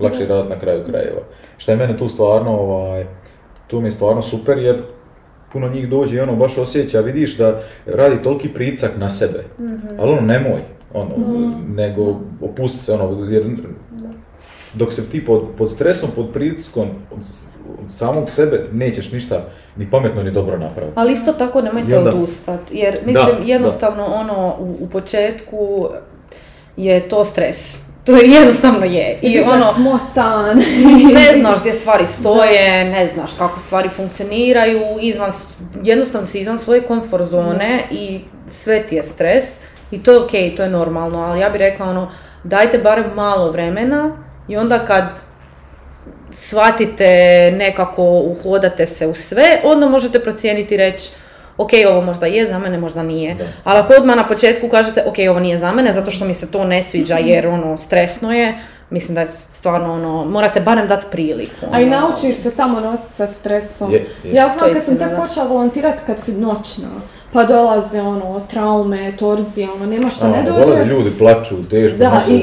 [0.00, 1.20] lakše rad na kraju krajeva.
[1.58, 3.06] Što je mene tu stvarno, ovaj,
[3.66, 4.82] tu mi je stvarno super jer
[5.52, 9.44] puno njih dođe i ono baš osjeća, vidiš da radi toliki pricak na sebe,
[9.98, 10.60] ali ono nemoj,
[10.94, 11.10] ono,
[11.68, 13.44] nego opusti se ono, jer
[14.74, 16.88] dok se ti pod, pod stresom, pod pritiskom
[17.84, 19.40] od, samog sebe nećeš ništa
[19.76, 20.92] ni pametno ni dobro napraviti.
[20.98, 25.88] Ali isto tako nemojte onda- odustat, jer mislim Da, jednostavno ono u, u početku
[26.76, 27.86] je to stres.
[28.04, 29.18] To je jednostavno je.
[29.22, 30.56] I Biće ono, smotan.
[31.14, 35.30] ne znaš gdje stvari stoje, ne znaš kako stvari funkcioniraju, izvan,
[35.82, 39.44] jednostavno si izvan svoje komfort zone i sve ti je stres
[39.90, 42.10] i to je ok, to je normalno, ali ja bih rekla ono,
[42.44, 44.16] dajte barem malo vremena
[44.48, 45.04] i onda kad
[46.32, 47.06] shvatite
[47.56, 51.10] nekako, uhodate se u sve, onda možete procijeniti i reći
[51.56, 53.34] ok, ovo možda je za mene, možda nije.
[53.34, 53.44] Da.
[53.64, 56.50] Ali ako odmah na početku kažete ok, ovo nije za mene, zato što mi se
[56.50, 58.58] to ne sviđa jer ono, stresno je,
[58.90, 61.66] mislim da je stvarno ono, morate barem dati priliku.
[61.72, 62.00] A i ono.
[62.00, 63.92] naučiš se tamo nositi sa stresom.
[63.92, 64.32] Je, je.
[64.34, 66.88] Ja znam kad sam tek počela volontirati kad si noćna,
[67.36, 70.64] pa dolaze ono traume, torzije, ono nema što ne Ono, dođe.
[70.64, 72.34] dolaze ljudi, plaču, teško, Da, i,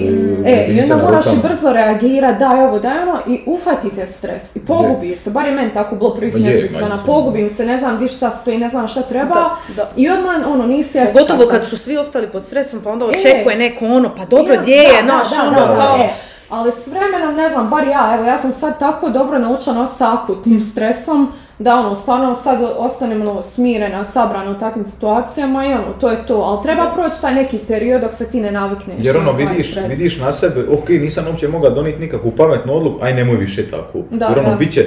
[0.46, 4.56] e, i onda na moraš i brzo reagirati, daj ovo, daj ono, i ufatite stres,
[4.56, 7.06] i pogubiš se, bar je meni tako bilo prvih mjesec dana, isto.
[7.06, 9.90] pogubim se, ne znam di šta sve, ne znam šta treba, Da, da.
[9.96, 11.14] i odmah, ono, nisi efikasan.
[11.28, 13.10] Pogotovo kad su svi ostali pod stresom, pa onda E.
[13.10, 15.98] očekuje neko ono, pa dobro, Ja, gdje je, da, da, naš, da, ono, da, kao...
[15.98, 16.10] e,
[16.54, 19.98] ali s vremenom, ne znam, bar ja, evo ja sam sad tako dobro naučila nositi
[19.98, 25.74] sa akutnim stresom, da ono, stvarno sad ostanem ono, smirena, sabrana u takvim situacijama i
[25.74, 28.98] ono, to je to, ali treba proći taj neki period dok se ti ne navikneš
[29.00, 33.14] Jer ono, vidiš, vidiš na sebe, ok, nisam uopće mogao donijeti nikakvu pametnu odluku, aj
[33.14, 34.00] nemoj više tako.
[34.10, 34.56] Da, Jer ono, da.
[34.56, 34.86] bit, će,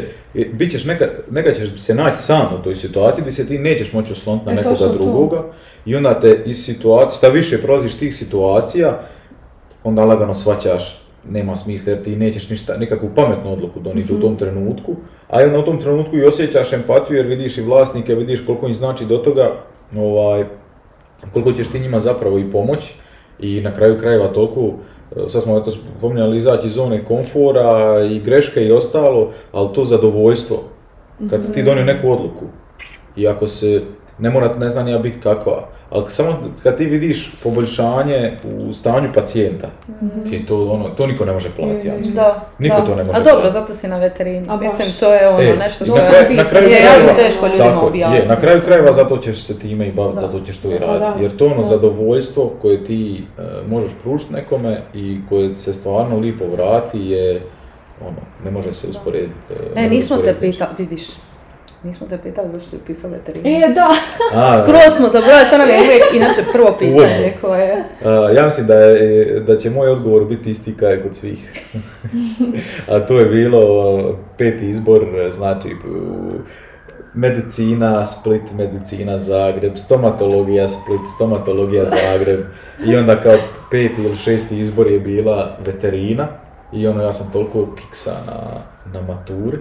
[0.53, 3.93] bit ćeš nekad, nekad ćeš se naći sam u toj situaciji gdje se ti nećeš
[3.93, 4.95] moći osloniti na E, nekoga točno to.
[4.95, 5.43] drugoga
[5.85, 9.01] i onda te iz situacije, šta više prolaziš tih situacija,
[9.85, 14.37] onda lagano svaćaš nema smisla jer ti nećeš ništa, nikakvu pametnu odluku donijeti u tom
[14.37, 14.97] trenutku,
[15.29, 18.75] a onda u tom trenutku i osjećaš empatiju jer vidiš i vlasnike, vidiš koliko im
[18.75, 19.53] znači do toga,
[19.97, 20.45] ovaj,
[21.33, 22.95] koliko ćeš ti njima zapravo i pomoći
[23.41, 24.73] i na kraju krajeva toliko,
[25.17, 29.85] e, sad smo eto spominjali izaći iz zone komfora i greške i ostalo, ali to
[29.85, 30.63] zadovoljstvo,
[31.31, 32.45] kad si ti donio neku odluku
[33.17, 33.83] i ako se,
[34.19, 39.09] ne mora, ne zna ja biti kakva, ali samo kad ti vidiš poboljšanje u stanju
[39.15, 39.67] pacijenta,
[40.25, 42.17] ti je to ono, to niko ne može platiti, ja mislim.
[42.17, 42.83] Da, Niko da.
[42.83, 43.53] to ne može A dobro, platiti.
[43.53, 44.47] zato si na veterini.
[44.49, 44.57] A.
[44.57, 46.09] Mislim, to je ono E, nešto što na je...
[46.11, 48.23] kraju- na kraju je krajeva- jako teško ljudima Tako, objasniti.
[48.23, 51.23] je, na kraju krajeva zato ćeš se time i baviti, zato ćeš to i raditi.
[51.23, 51.69] Jer to je ono Da.
[51.69, 57.43] zadovoljstvo koje ti e, možeš pružiti nekome i koje se stvarno lipo vrati je,
[58.01, 59.33] ono, ne može se usporediti.
[59.51, 61.03] e, E, ne nismo te pitali, vidiš,
[61.83, 63.49] nismo te pitali zašto si upisao veterinu.
[63.49, 63.89] E, da.
[64.35, 67.85] A, Skroz smo zaboravili, to nam je uvijek inače prvo pitanje koje...
[68.05, 71.67] a, ja mislim da, je, da će moj odgovor biti isti kao kod svih.
[72.91, 76.33] A to je bilo peti izbor, znači u-
[77.15, 82.41] medicina, Split, medicina Zagreb, stomatologija Split, stomatologija Zagreb
[82.87, 83.35] i onda kao
[83.71, 86.29] peti ili šesti izbor je bila veterina
[86.73, 89.59] i ono ja sam toliko kiksa na, na maturi.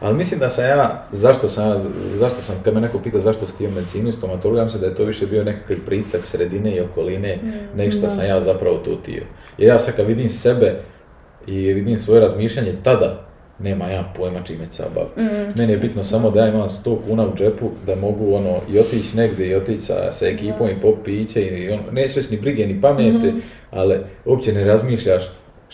[0.00, 1.80] Ali mislim da sam ja, zašto sam
[2.14, 4.80] zašto sam, kad me neko pita zašto si ti u medicinu i stomatologiju, ja mislim
[4.80, 7.38] da je to više bio nekakav pricak sredine i okoline,
[7.76, 9.22] nego što sam ja zapravo tu tio.
[9.58, 10.80] Jer ja sad kad vidim sebe
[11.46, 13.26] i vidim svoje razmišljanje tada,
[13.58, 15.20] nema ja pojma čime se baviti.
[15.58, 18.78] Meni je bitno samo da ja imam 100 kuna u džepu, da mogu ono, i
[18.78, 22.40] otići negdje i otići sa, sa ekipom i pop piće i ono, neću reći ni
[22.40, 23.32] brige ni pameti,
[23.70, 25.24] ali uopće ne razmišljaš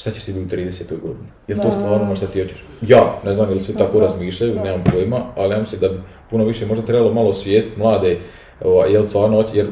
[0.00, 0.90] šta će si biti u 30.
[0.90, 1.26] godini.
[1.48, 1.72] Je li to Da.
[1.72, 2.64] stvarno ono što ti hoćeš?
[2.82, 6.00] Ja, ne znam je li svi tako razmišljaju, nemam pojma, ali ja mislim da bi
[6.30, 8.18] puno više možda trebalo malo svijest mlade,
[8.64, 9.66] ovaj, jel stvarno hoće, jer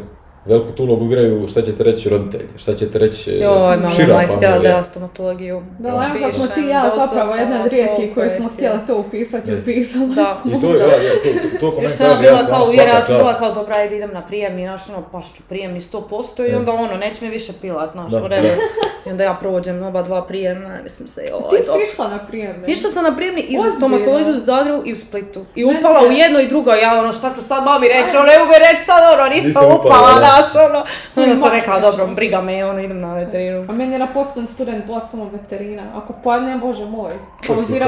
[0.46, 4.18] veliku tu ulogu igraju šta ćete reći roditelji, šta ćete reći e, Joj, mama šira
[4.36, 5.94] htjela da ja stomatologiju Da, ja
[6.26, 8.78] da smo ti i ja zapravo jedna od rijetkih koje je smo htjela.
[8.78, 9.58] to upisati Ne.
[9.58, 10.36] upisala Da.
[10.42, 10.58] smo.
[10.58, 12.84] I to, je, ja, ja, to, to ko Jer meni sam bila stvarno kao ja
[12.84, 16.50] svaka sam bila kao dobra, ajde idem na prijemni, znaš ono, pa ću prijemni 100%
[16.50, 18.56] i onda ono, neće mi više pilat, znaš, Da, whatever.
[19.08, 21.84] I onda ja prođem oba dva prijemna, mislim se, joj, Ti dobro.
[21.86, 22.66] si išla na prijeme.
[22.66, 25.44] Išla sam na prijemni i za stomatologiju u Zagrebu i u Splitu.
[25.54, 28.38] I upala u jedno i drugo, ja ono, šta ću sad mami reći, ono, ne
[28.38, 30.84] mogu reći sad ono, nisam Nisam upala, znaš, ono.
[31.16, 33.66] Onda sam rekla, dobro, briga me, ono, idem na veterinu.
[33.68, 35.82] A meni je na postan student bila samo veterina.
[35.94, 37.12] Ako padnem, bože moj,
[37.48, 37.86] godinu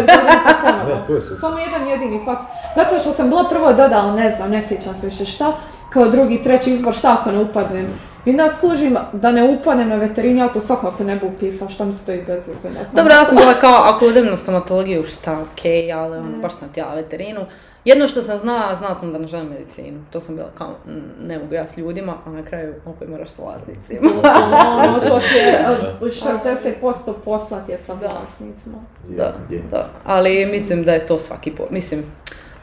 [1.09, 1.41] pa je super.
[1.41, 2.43] Samo jedan jedini faks.
[2.75, 5.53] Zato što sam bila prvo dodala, ne znam, ne sjećam se više šta,
[5.93, 8.10] kao drugi, treći izbor, šta ako ne upadnem.
[8.25, 11.85] I onda skužim da ne upadnem na veterini, ja to svakako ne bi upisao, šta
[11.85, 12.95] mi stoji bez veze, ne znam.
[12.95, 16.69] Dobro, ja sam bila kao, ako odem na stomatologiju, šta, okej, ali ono, baš sam
[16.69, 17.41] htjela veterinu.
[17.85, 20.01] Jedno što sam znala, znala sam da ne želim medicinu.
[20.11, 20.75] To sam bila kao,
[21.23, 24.01] ne mogu ja s ljudima, a na kraju opet moraš s vlasnicima.
[24.87, 26.07] Ono, to ti je Da.
[26.07, 28.79] uh, 60% posla ti je sa vlasnicima.
[29.09, 29.63] Da, Je, je.
[29.71, 29.89] da.
[30.05, 31.63] Ali mislim da je to svaki po...
[31.71, 32.05] Mislim,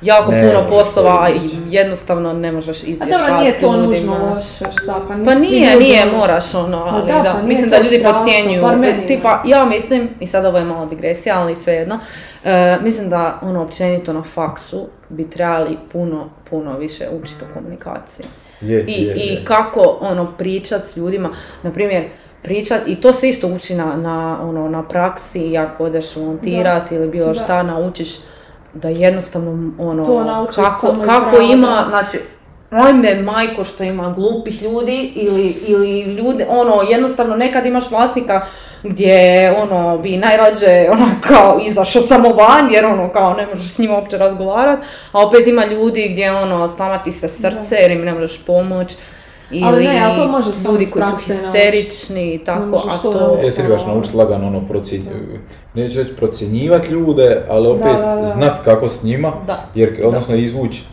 [0.01, 3.87] jako Ne puno poslova i jednostavno ne možeš A izbjeći dobro, rad nije to ljudima.
[3.87, 7.41] nužno loše, šta, pa Pa nije, ljudi nije, ono- moraš ono, ali da, da, pa
[7.41, 8.03] mislim da ljudi
[8.77, 9.07] meni ne.
[9.07, 11.99] tipa, ja mislim, i sad ovo je malo digresija, ali svejedno,
[12.43, 18.25] e, mislim da ono općenito na faksu bi trebali puno, puno više učiti o komunikaciji.
[18.61, 19.45] Je, I, je, i je.
[19.45, 21.29] kako ono pričat s ljudima,
[21.63, 22.03] na primjer
[22.41, 27.07] pričat, i to se isto uči na, na, ono, na praksi, ako odeš volontirat ili
[27.07, 27.33] bilo Da.
[27.33, 28.09] šta, naučiš
[28.81, 32.19] da jednostavno ono, To kako, kako ima, znači,
[32.69, 38.45] ajme majko što ima glupih ljudi ili, ili ljude, ono, jednostavno nekad imaš vlasnika
[38.83, 43.77] gdje, ono, bi najrađe, ono, kao, izašao samo van, jer, ono, kao, ne možeš s
[43.77, 44.79] njima uopće razgovarat,
[45.11, 48.95] a opet ima ljudi gdje, ono, slama ti se srce jer im ne možeš pomoć,
[49.51, 53.13] ili Ali ne, ali to samo ljudi koji su histerični i Ne tako, a to
[53.13, 53.19] to...
[53.19, 53.47] naučiti.
[53.47, 55.01] E, trebaš naučiti lagano ono procjen...
[55.73, 58.25] neću reći procjenjivati ljude, ali opet Da, da, da.
[58.25, 59.65] znat kako s njima, Da.
[59.75, 60.83] jer, odnosno izvući,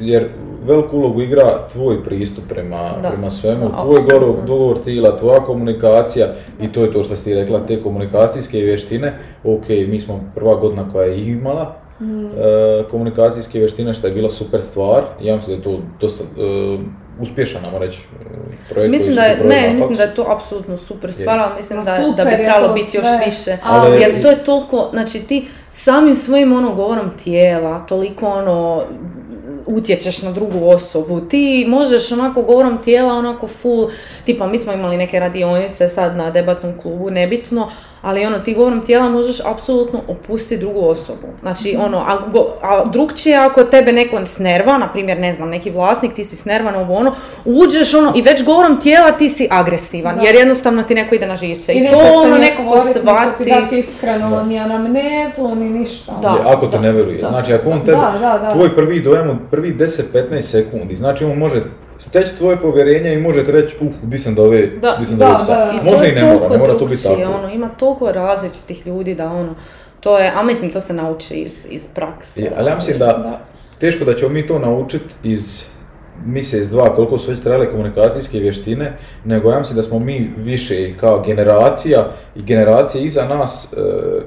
[0.00, 0.28] jer
[0.66, 3.08] veliku ulogu igra tvoj pristup prema, Da.
[3.08, 4.00] prema svemu, Da, tvoj
[4.46, 6.26] dogovor tila, tvoja komunikacija
[6.60, 9.12] i to je to što si ti rekla, te komunikacijske vještine,
[9.44, 12.24] ok, mi smo prva godina koja je imala, Mm.
[12.26, 12.30] e,
[12.90, 16.78] komunikacijske vještine što je bila super stvar, ja mislim da je to dosta e,
[17.20, 18.24] uspješan, ajmo reći, e,
[18.70, 21.54] projekt Mislim koji da je, ne, na mislim da je to apsolutno super stvar, ali
[21.56, 23.58] mislim da, super da bi trebalo biti još sve, više.
[23.64, 28.84] ali- Jer to je toliko, znači ti samim svojim ono govorom tijela, toliko ono
[29.66, 31.20] utječeš na drugu osobu.
[31.20, 33.88] Ti možeš onako govorom tijela, onako full,
[34.24, 37.70] tipa mi smo imali neke radionice sad na debatnom klubu, nebitno,
[38.02, 41.26] ali ono ti govorom tijela možeš apsolutno opustiti drugu osobu.
[41.40, 45.70] Znači ono, a, go, a drugčije ako tebe neko snerva, na primjer ne znam, neki
[45.70, 50.16] vlasnik, ti si snervan ovo ono, uđeš ono i već govorom tijela ti si agresivan,
[50.16, 50.22] Da.
[50.22, 51.72] jer jednostavno ti neko ide na živce.
[51.72, 53.00] I, neće to ono nekako otvorit, neće
[53.38, 53.76] ti dati shvati.
[53.76, 56.12] iskreno ni anamnezu, ni ništa.
[56.22, 56.28] Da.
[56.28, 57.20] Je, ako te da, ne vjeruje.
[57.20, 57.28] da.
[57.28, 58.50] Znači, ako on tebe, Da, da, da.
[58.52, 61.62] tvoj prvi dojam od prvih 10-15 sekundi, znači on može
[61.98, 64.96] steći tvoje povjerenje i može ti reći, uh, di sam do ove, Da.
[65.00, 65.54] di sam Da, psa.
[65.54, 65.72] da.
[65.74, 67.22] I to Može i ne mora, ne mora to biti tako.
[67.22, 69.54] Ono, ima toliko različitih ljudi da ono,
[70.00, 72.40] to je, a mislim to se nauči iz, iz prakse.
[72.40, 73.40] Je, ali ja mislim da, Da.
[73.78, 75.72] teško da ćemo mi to naučiti iz
[76.24, 78.92] mjesec, dva, koliko su već trajale komunikacijske vještine,
[79.24, 82.04] nego ja mislim da smo mi više kao generacija
[82.36, 83.80] i generacije iza nas e,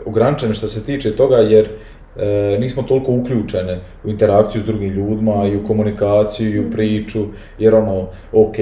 [0.05, 1.69] ograničene što se tiče toga jer
[2.17, 7.19] e, nismo toliko uključene u interakciju s drugim ljudima i u komunikaciju i u priču,
[7.59, 8.55] jer ono, ok,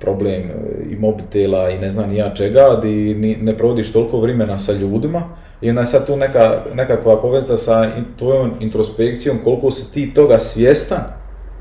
[0.00, 0.42] problem
[0.90, 4.72] i mobitela i ne znam ni ja čega, di ni- ne provodiš toliko vremena sa
[4.72, 5.22] ljudima,
[5.60, 10.38] i onda je sad tu neka, nekakva poveznica sa tvojom introspekcijom, koliko si ti toga
[10.38, 11.00] svjestan,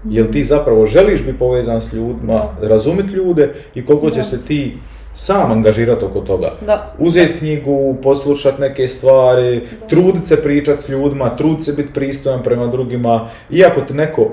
[0.10, 4.78] jel ti zapravo želiš biti povezan s ljudima, razumjeti ljude i koliko ćeš se ti
[5.15, 6.51] sam angažirati oko toga.
[6.65, 6.93] Da.
[6.99, 12.67] Uzeti knjigu, poslušati neke stvari, trudit se pričati s ljudima, trudit se biti pristojan prema
[12.67, 14.32] drugima, iako te neko,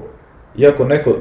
[0.59, 1.17] iako neko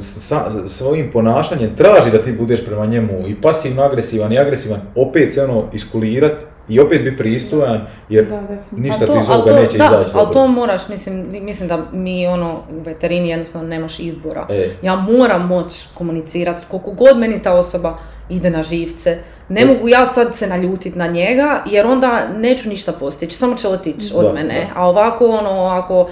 [0.00, 5.34] sa, svojim ponašanjem traži da ti budeš prema njemu i pasivno agresivan i agresivan, opet
[5.34, 6.32] se ono iskulirat
[6.68, 8.42] i opet biti pristojan, jer Da,
[8.72, 10.10] ništa A ti iz ovoga to- neće da, izaći.
[10.14, 14.46] ali to moraš, mislim, mislim da mi ono u veterini jednostavno nemaš izbora.
[14.50, 14.68] E.
[14.82, 17.98] Ja moram moći komunicirati koliko god meni ta osoba
[18.30, 19.18] ide na živce.
[19.48, 23.68] Ne mogu ja sad se naljutiti na njega jer onda neću ništa postići, samo će
[23.68, 24.54] otići od Da, mene.
[24.74, 24.80] da.
[24.80, 26.08] A ovako ono, ako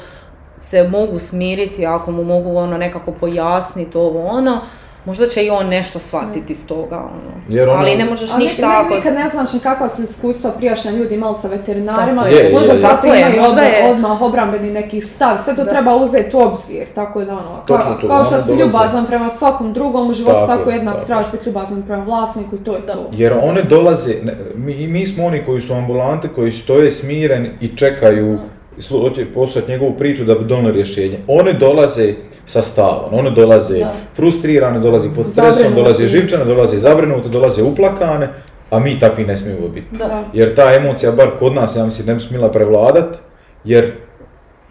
[0.57, 4.61] se mogu smiriti, ako mu mogu ono nekako pojasniti ovo ono,
[5.05, 6.97] možda će i on nešto shvatiti iz toga.
[6.97, 7.33] Ono.
[7.51, 8.95] Jer ono- Ali ne možeš Ali ništa ako...
[8.95, 12.53] nikad ne znaš ni kakva su iskustva prijašnja ljudi imali sa veterinarima, Tako je, je,
[12.53, 12.79] možda je.
[12.79, 15.71] zato Tako je, imaju možda odmah, je- odmah obrambeni neki stav, sve to Da.
[15.71, 19.29] treba uzeti u obzir, tako da ono, ka- Točno to, kao što si ljubazan prema
[19.31, 21.07] svakom drugom u životu, Tako tako, je, jednako tako.
[21.07, 22.93] trebaš biti ljubazan prema vlasniku i to je Da.
[22.93, 23.09] to.
[23.13, 27.69] Jer one dolaze, ne, mi, mi smo oni koji su ambulanti, koji stoje smireni i
[27.69, 28.39] čekaju
[28.83, 31.19] hoće poslušati njegovu priču da bi donijeli rješenje.
[31.27, 32.13] One dolaze
[32.47, 33.95] sa stavom, one dolaze Da.
[34.15, 38.29] frustrirane, dolaze pod stresom, dolaze živčane, dolaze zabrinute, dolaze uplakane,
[38.71, 39.87] a mi takvi ne smijemo biti.
[39.93, 40.25] Da.
[40.33, 43.17] Jer ta emocija, bar kod nas, ja mislim, ne bi smjela prevladat,
[43.65, 43.93] jer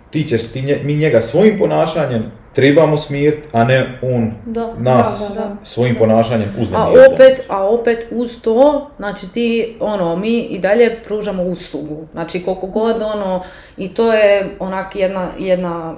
[0.09, 2.23] ti ćeš, ti nje- mi njega svojim ponašanjem
[2.57, 4.73] trebamo smirt, a ne on Da.
[4.77, 5.55] nas Da, da, da.
[5.63, 7.13] svojim ponašanjem A uznemiriti.
[7.13, 12.07] opet, a opet uz to, znači ti, ono, mi i dalje pružamo uslugu.
[12.11, 13.43] Znači koliko god, ono,
[13.77, 15.95] i to je onak jedna, jedna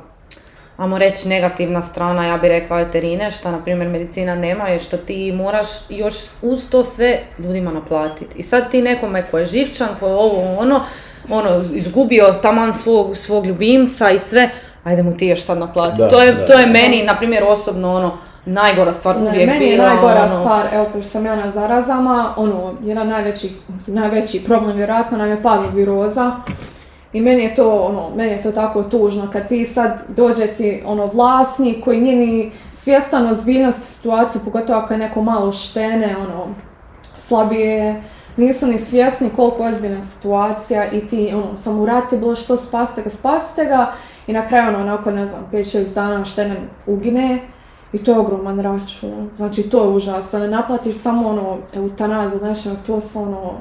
[0.77, 4.97] ajmo reći negativna strana, ja bih rekla veterine, što na primjer medicina nema, je što
[4.97, 8.37] ti moraš još uz to sve ljudima naplatiti.
[8.37, 10.81] I sad ti nekome ko je živčan, ko je ovo ono,
[11.29, 14.49] ono, izgubio taman svog, svog ljubimca i sve,
[14.83, 16.01] ajde mu ti još sad naplatiti.
[16.01, 16.45] Da, to, je, da.
[16.45, 18.11] to je meni, na primjer, osobno ono,
[18.45, 21.51] najgora stvar Ne, uvijek meni je bila, najgora ono, stvar, evo pošto sam ja na
[21.51, 26.31] zarazama, ono, jedan najveći, mislim, najveći problem vjerojatno nam je parvoviroza.
[27.13, 30.83] I meni je to, ono, meni je to tako tužno kad ti sad dođe ti,
[30.85, 36.47] ono, vlasnik koji nije ni svjestan ozbiljnosti situacije, pogotovo ako je neko malo štene, ono,
[37.17, 38.03] slabije,
[38.39, 43.01] nisu ni svjesni koliko je ozbiljna situacija i ti, ono, sam urati bilo što, spasite
[43.01, 43.93] ga, spasite ga
[44.27, 46.55] i na kraju, ono, nakon, ne znam, 5-6 dana štene
[46.87, 47.41] ugine
[47.93, 52.69] i to je ogroman račun, znači to je užasno, ne naplatiš samo ono eutanaziju, znači
[52.87, 53.51] to su ono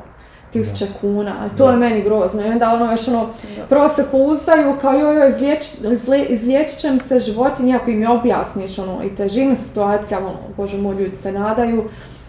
[0.52, 1.70] tisuće kuna, a to Da.
[1.70, 2.46] je meni grozno.
[2.46, 3.26] I onda ono još ono,
[3.68, 8.78] prvo se pouzdaju kao joj joj izliječit će mi se životinje ako im je objasniš
[8.78, 11.84] ono i težinu situacija, ono, bože moj ljudi se nadaju,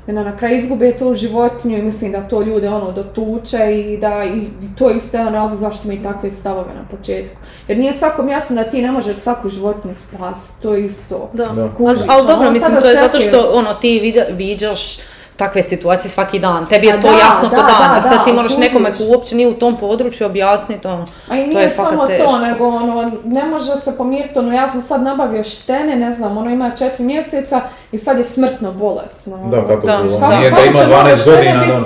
[0.10, 4.24] onda na kraju izgube tu životinju i mislim da to ljude ono dotuče i da
[4.24, 7.36] i, i to je isto jedan razlog zašto mi takve stavove na početku.
[7.68, 11.30] Jer nije svakom jasno da ti ne možeš svaku životinju spasiti, to je isto.
[11.34, 11.46] Da.
[11.46, 11.70] Da.
[11.78, 14.98] Kužiš, ali dobro, mislim, to je zato što ono, ti viđaš
[15.40, 16.66] takve situacije svaki dan.
[16.66, 18.52] Tebi je Pa to da, jasno ko da, dan, da, a sad da, ti moraš
[18.52, 18.64] kužiš.
[18.64, 21.06] nekome ko uopće nije u tom području objasniti ono.
[21.30, 22.28] A i To nije je fakat samo teško.
[22.28, 26.38] to, nego ono, ne može se pomiriti, ono, ja sam sad nabavio štene, ne znam,
[26.38, 29.38] ono ima četiri mjeseca i sad je smrtno bolesno.
[29.46, 29.98] Da, kako Da.
[30.00, 30.90] to, Kako- nije da ima će 12
[31.26, 31.82] nove godina, štene da,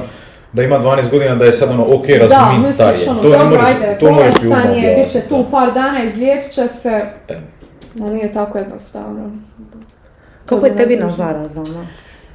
[0.53, 3.09] da ima 12 godina da je sad ono, ok, Da, razumijem misliš starije.
[3.09, 4.33] ono, To ne dobro, možeš, ajde, to možeš
[4.75, 5.43] je, bit će tu da.
[5.51, 7.01] par dana, izliječit će se.
[7.27, 7.39] E.
[7.95, 9.31] No nije tako jednostavno.
[10.45, 11.85] Kako je To tebi ne na zarazama?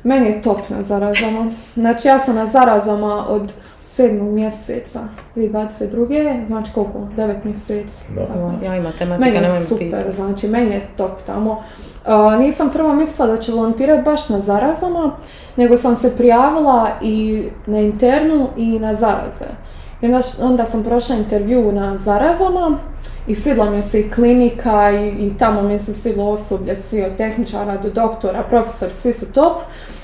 [0.03, 1.47] Meni je top na zarazama.
[1.75, 3.53] Znači ja sam na zarazama od
[3.99, 5.01] sedmog mjeseca
[5.37, 6.47] 2022.
[6.47, 6.99] Znači koliko?
[7.17, 8.05] 9 mjeseci.
[8.15, 8.27] Da.
[8.27, 11.63] tako Ja i matematika, Meni je super, znači meni je top tamo.
[12.07, 15.17] A, nisam prvo mislila da ću volontirati baš na zarazama,
[15.57, 19.47] nego sam se prijavila i na internu i na zaraze.
[20.01, 22.79] I onda, onda sam prošla intervju na zarazama
[23.27, 26.77] i svidla mi je se i klinika i, i tamo mi je se svidlo osoblje,
[26.77, 29.57] svi od tehničara do doktora, profesor, svi su top.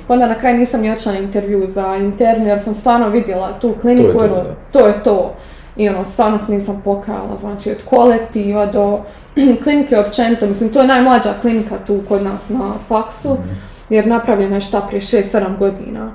[0.08, 4.12] Onda na kraju nisam ni na intervju za internu jer sam stvarno vidjela tu kliniku,
[4.12, 4.54] to, ono, da.
[4.72, 5.34] to je to.
[5.76, 8.98] I ono, stvarno se nisam pokajala, znači od kolektiva do
[9.62, 13.73] klinike općenito, mislim to je najmlađa klinika tu kod nas na faksu, Mhm.
[13.88, 16.10] Jer napravljena je šta prije 6-7 godina.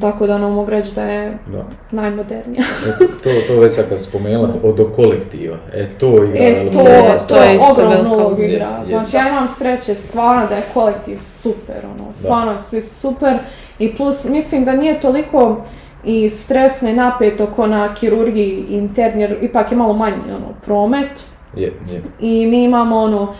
[0.00, 1.64] Tako da ono mogu reći da je Da.
[1.92, 2.62] najmodernija.
[2.86, 6.78] E, to, to već sad kad spomenula od do kolektiva, e to igra E, to,
[6.78, 6.84] to
[7.28, 7.58] to je
[7.88, 8.66] velika ulogu je- igra.
[8.78, 13.38] je, Znači ja imam sreće stvarno da je kolektiv super, ono, stvarno svi su super.
[13.78, 15.64] I plus mislim da nije toliko
[16.04, 20.54] i stresno i napeto ko na kirurgiji i interni, jer ipak je malo manji ono,
[20.60, 21.24] promet.
[21.56, 22.02] Je, je.
[22.20, 23.34] I mi imamo ono,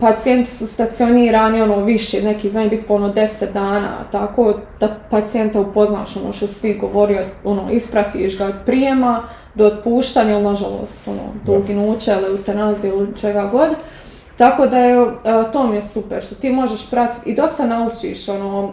[0.00, 5.60] pacijenti su stacionirani ono više, neki znaju biti po ono 10 dana, tako da pacijenta
[5.60, 9.22] upoznaš ono što si ti govorio, ono ispratiš ga od prijema
[9.54, 13.68] do otpuštanja, ili nažalost ono, do uginuća ili eutanazije ili čega god.
[14.36, 15.06] Tako da je, e,
[15.52, 18.72] to mi je super, što ti možeš pratiti i dosta naučiš, ono,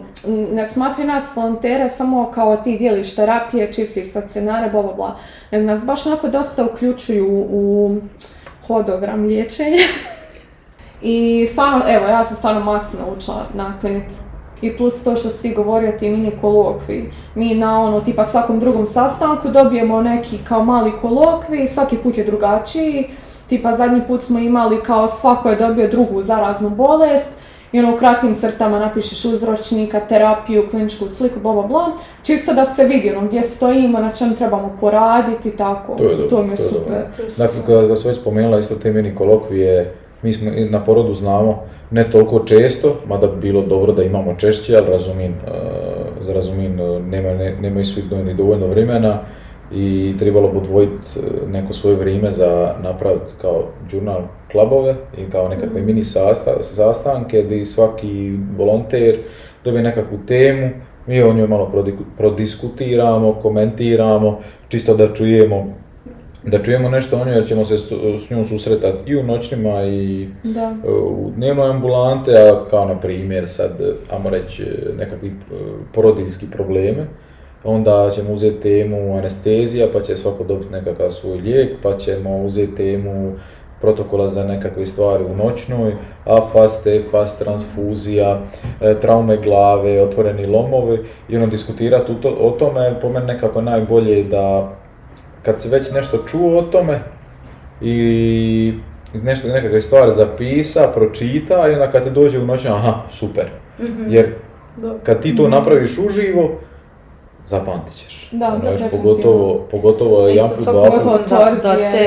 [0.52, 5.16] ne smatri nas volontere samo kao ti dijeliš terapije, čistih stacionare, bla bla bla,
[5.50, 7.96] nego nas baš onako dosta uključuju u
[8.66, 9.82] hodogram liječenja.
[11.02, 14.20] I stvarno, evo, ja sam stvarno masu naučila na klinici.
[14.62, 17.10] I plus to što si ti govorio, ti mini kolokvi.
[17.34, 22.24] Mi na ono, tipa svakom drugom sastanku dobijemo neki kao mali kolokvi, svaki put je
[22.24, 23.10] drugačiji.
[23.48, 27.30] Tipa zadnji put smo imali kao svako je dobio drugu zaraznu bolest
[27.72, 31.92] i ono u kratkim crtama napišeš uzročnika, terapiju, kliničku sliku, bla bla bla.
[32.22, 35.94] Čisto da se vidi ono gdje stojimo, na čem trebamo poraditi, tako.
[35.94, 37.04] To je dobro, mi je to je super.
[37.18, 37.34] dobro.
[37.36, 41.62] Dakle, kada ga se već spomenula isto te mini kolokvije, mi smo na porodu znamo,
[41.90, 45.50] ne toliko često, mada bi bilo dobro da imamo češće, ali razumijem, e,
[46.20, 49.18] za razumijem, e, nema, ne, nemaju svi ni dovoljno vremena
[49.72, 55.48] i trebalo bi odvojiti e, neko svoje vrijeme za napraviti kao journal klubove i kao
[55.48, 59.18] nekakve mini sasta, sastanke gdje svaki volonter
[59.64, 60.70] dobije nekakvu temu,
[61.06, 61.72] mi o njoj malo
[62.16, 65.79] prodiskutiramo, komentiramo, čisto da čujemo
[66.44, 67.92] da čujemo nešto o njoj jer ćemo se s,
[68.26, 70.74] s njom susretati i u noćnima i Da.
[70.84, 75.32] e, u dnevnoj ambulante, a kao na primjer sad, e, ajmo reći, e, nekakvi
[75.94, 77.06] porodiljski probleme.
[77.64, 82.74] Onda ćemo uzeti temu anestezija, pa će svako dobiti nekakav svoj lijek, pa ćemo uzeti
[82.74, 83.32] temu
[83.80, 88.40] protokola za nekakve stvari u noćnoj, AFAS, TFAS, transfuzija,
[88.80, 94.76] e, traume glave, otvoreni lomovi i ono diskutirati o tome, po meni nekako najbolje da
[95.42, 97.00] kad si već nešto čuo o tome
[97.80, 98.74] i
[99.14, 103.44] iz nešto nekakve stvari zapisa, pročita i onda kad ti dođe u noć, aha, super.
[104.08, 104.34] Jer
[105.02, 106.50] kad ti to napraviš uživo,
[107.44, 108.28] zapamtit ćeš.
[108.32, 111.02] Da, Ono, da, još pogotovo, pogotovo Isto jedan put, to dva put.
[111.02, 111.50] pogotovo da,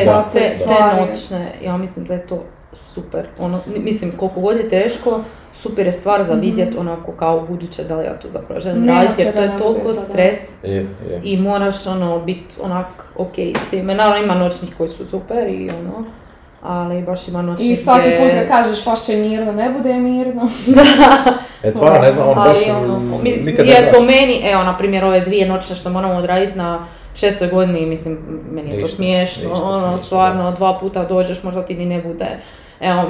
[0.06, 2.44] da te, te, te noćne, ja mislim da je to
[2.76, 3.26] super.
[3.40, 5.20] Ono, mislim, koliko god je teško,
[5.54, 9.22] super je stvar za vidjet onako kao buduće da li ja to zapravo želim raditi,
[9.22, 10.88] jer to je toliko stres Je, je.
[11.24, 13.96] i moraš ono biti onak ok s time.
[13.96, 16.06] Naravno ima noćnih koji su super i ono,
[16.62, 19.94] ali baš ima noćnih I svaki gdje- put kad kažeš pa će mirno, ne bude
[19.94, 20.42] mirno.
[21.64, 24.08] E, stvarno ne znam, on baš ono, mi- nikad ne jer po znaš.
[24.08, 28.18] meni, evo na primjer ove dvije noćne što moramo odraditi na šestoj godini, mislim,
[28.52, 31.86] meni je to Ništa, smiješno, ništa ono, smiješno, stvarno, dva puta dođeš, možda ti ni
[31.86, 32.38] ne bude,
[32.80, 33.04] evo,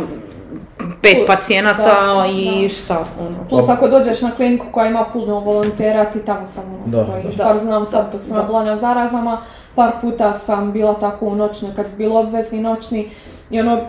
[1.02, 2.70] pet pacijenata da, i da.
[2.70, 3.38] šta, ono.
[3.50, 7.36] Plus ako dođeš na kliniku koja ima puno volontera, ti tamo samo ono Da, stojiš.
[7.36, 7.44] da.
[7.44, 8.44] Par znam sad dok sam Da.
[8.44, 9.42] bila na zarazama,
[9.76, 13.10] par puta sam bila tako u noćnoj kad su bili obvezni noćni
[13.50, 13.80] i ono,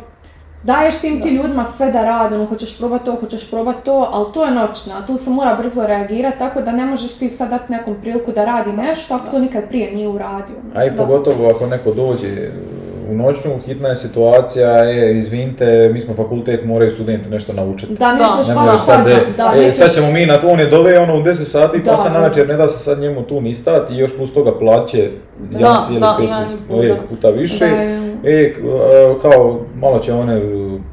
[0.64, 4.32] daješ tim ti ljudima sve da rade, ono, hoćeš probat to, hoćeš probat to, ali
[4.34, 7.72] to je noćna, tu se mora brzo reagirati, tako da ne možeš ti sad dati
[7.72, 10.56] nekom priliku da radi nešto ako to nikad prije nije uradio.
[10.64, 10.80] ono.
[10.80, 12.50] A i pogotovo ako neko dođe
[13.05, 17.94] u noćnu, hitna je situacija, e, izvinite, mi smo fakultet, moraju studenti nešto naučiti.
[17.94, 20.48] Da, nećeš Ne baš možeš sad, e, da, e, nećeš- sad ćemo mi na to,
[20.48, 22.20] on je dove ono u 10 sati, Da, pa da.
[22.20, 25.09] navečer ne da se sad njemu tu ni stati i još plus toga plaće
[25.40, 26.96] Da, jedan cijeli da, pet jedan i put- pol, e, da.
[27.09, 27.66] puta više.
[27.66, 28.55] Da, E,
[29.22, 30.40] kao, malo će one e,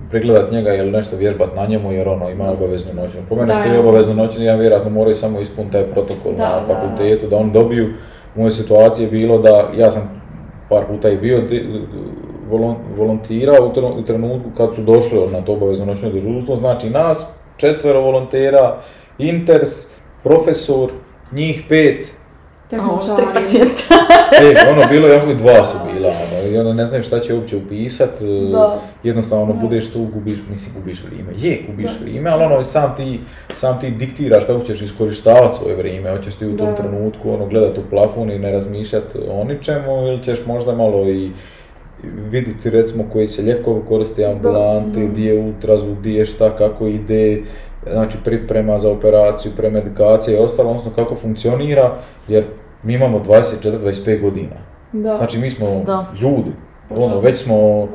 [0.09, 3.22] pregledat njega ili nešto vježbat na njemu jer ono ima obaveznu noćnu.
[3.30, 3.80] Po mene što je ja.
[3.80, 6.74] obaveznu noćnu, ja vjerojatno moraju samo ispuniti taj protokol Da, na da.
[6.76, 7.86] fakultetu, da oni dobiju.
[8.36, 10.20] U mojoj situaciji je bilo da, ja sam
[10.72, 11.43] par puta i bio
[12.97, 18.82] volontirao u trenutku kad su došli na to obavezno noćno dežurstvo, znači nas četvero volontera,
[19.17, 19.72] inters,
[20.24, 20.89] profesor,
[21.32, 22.07] njih pet,
[22.74, 23.36] A ono, tri Tehničari.
[23.36, 23.84] pacijenta.
[24.41, 27.34] E, ono, bilo je jako dva su bila, ono, i onda ne znaju šta će
[27.34, 28.80] uopće upisat, e, Da.
[29.03, 29.59] jednostavno ono, Da.
[29.59, 33.19] budeš tu, gubiš, mislim gubiš vrijeme, je gubiš vrijeme, ali ono, sam ti,
[33.53, 36.76] sam ti diktiraš kako ćeš iskorištavati svoje vrijeme, hoćeš ti u tom Da.
[36.76, 41.32] trenutku ono, gledat u plafon i ne razmišljati o ničemu, ili ćeš možda malo i
[42.24, 45.07] vidjeti recimo koji se lijekovi koriste ambulanti, Mhm.
[45.07, 47.41] gdje je ultrazvuk, gdje je šta, kako ide,
[47.91, 51.91] znači priprema za operaciju, premedikacije i ostalo, odnosno kako funkcionira,
[52.28, 52.43] jer
[52.84, 54.56] mi imamo 24-25 godina.
[54.92, 55.18] Da.
[55.18, 56.06] Znači mi smo Da.
[56.22, 56.52] ljudi,
[56.90, 57.20] ono, Da.
[57.20, 57.88] već smo,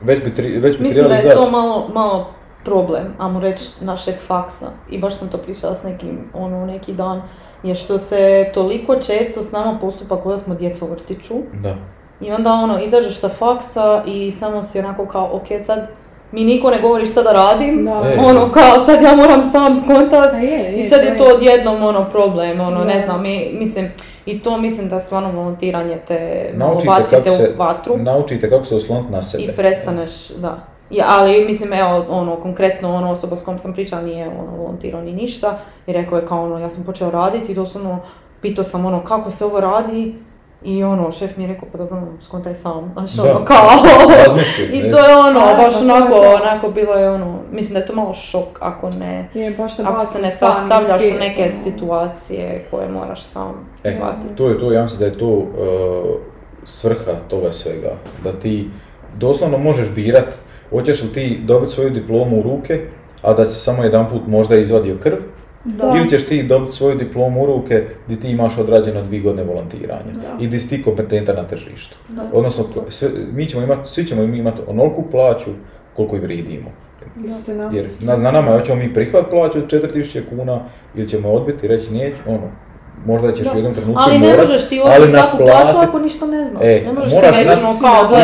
[0.00, 2.26] već bi, tri, već bi Mislim da je to malo, malo
[2.64, 4.66] problem, ajmo reći, našeg faksa.
[4.90, 7.22] I baš sam to pričala s nekim, ono, neki dan.
[7.62, 11.34] Je što se toliko često s nama postupa kao da smo djeca u vrtiću.
[11.62, 11.76] Da.
[12.20, 15.88] I onda ono, izađeš sa faksa i samo si onako kao, ok, sad
[16.32, 17.84] mi niko ne govori šta da radim.
[17.84, 18.02] Da.
[18.14, 18.18] E.
[18.18, 20.30] Ono, kao sad ja moram sam skontat.
[20.30, 23.00] Pa je, I je, sad je to odjednom ono problem, ono, ne Da.
[23.04, 23.90] znam, mi, mislim,
[24.26, 29.12] i to mislim da stvarno volontiranje te Naučite bacite u vatru naučite kako se osloniti
[29.12, 29.44] na sebe.
[29.44, 30.58] i prestaneš, da.
[30.90, 35.00] Ja, ali mislim, evo, ono, konkretno ono osoba s kojom sam pričala nije ono, volontirao
[35.02, 37.98] ni ništa i rekao je kao ono, ja sam počeo raditi i doslovno
[38.40, 40.14] pitao sam ono, kako se ovo radi
[40.62, 43.22] i ono, šef mi je rekao, pa dobro, skontaj sam, znaš, Da.
[43.26, 43.70] ono, kao,
[44.72, 46.34] i to je ono, Da, baš pa onako, to.
[46.34, 50.06] onako bilo je ono, mislim da je to malo šok ako ne, Je, baš ako
[50.06, 51.52] se ne stvarni stavljaš svijet, u neke ono.
[51.54, 53.54] situacije koje moraš sam
[53.84, 54.34] E, shvatiti.
[54.36, 55.46] to je to, ja mislim da je to uh,
[56.64, 57.92] svrha toga svega.
[58.24, 58.70] Da ti
[59.16, 60.28] doslovno možeš birat,
[60.70, 62.80] hoćeš li ti dobiti svoju diplomu u ruke,
[63.22, 65.16] a da si samo jedan put možda izvadio krv,
[65.66, 65.94] Da.
[65.96, 70.12] ili ćeš ti dobiti svoju diplomu u ruke gdje ti imaš odrađeno dvije godine volontiranja
[70.14, 70.44] Da.
[70.44, 71.96] i gdje si ti kompetentan na tržištu.
[72.08, 72.30] Da.
[72.32, 75.50] Odnosno, sve, mi ćemo imati, svi ćemo imati onoliku plaću
[75.96, 76.70] koliko i vrijedimo.
[77.72, 80.60] Jer na, na nama je hoćemo mi prihvat plaću od 4000 kuna
[80.94, 82.50] ili ćemo odbiti i reći neću, ono,
[83.06, 83.52] možda ćeš Da.
[83.52, 86.62] u jednom trenutku Ali ne morat, možeš ti odbiti takvu plaću ako ništa ne znaš.
[86.62, 88.18] E, ne možeš moraš ti reći ono kao, gle,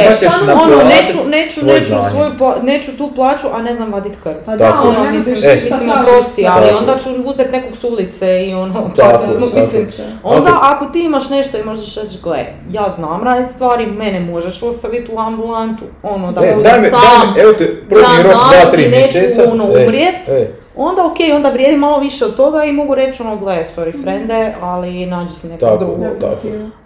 [0.55, 2.09] ono, neću, neću, neću, znanje.
[2.11, 4.33] svoju pla- neću tu plaću, a ne znam vadit krv.
[4.47, 7.85] Pa da, ono, Ono, mislim, e, mislim, oprosti, ali Tako onda ću uzet nekog s
[7.85, 9.87] ulice i ono, Tako pa, mislim,
[10.23, 12.39] onda Ako- ako ti imaš nešto i možeš reći, gle,
[12.71, 17.53] ja znam raditi stvari, mene možeš ostaviti u ambulantu, ono, da E, budem sam, evo
[17.53, 19.43] te, dan, rok, dva, tri i neću, mjeseca.
[19.53, 20.29] ono, e, umrijet.
[20.77, 24.55] Onda ok, onda vrijedi malo više od toga i mogu reći ono, gle, sorry frende,
[24.61, 26.07] ali nađi si nekog Tako, drugog.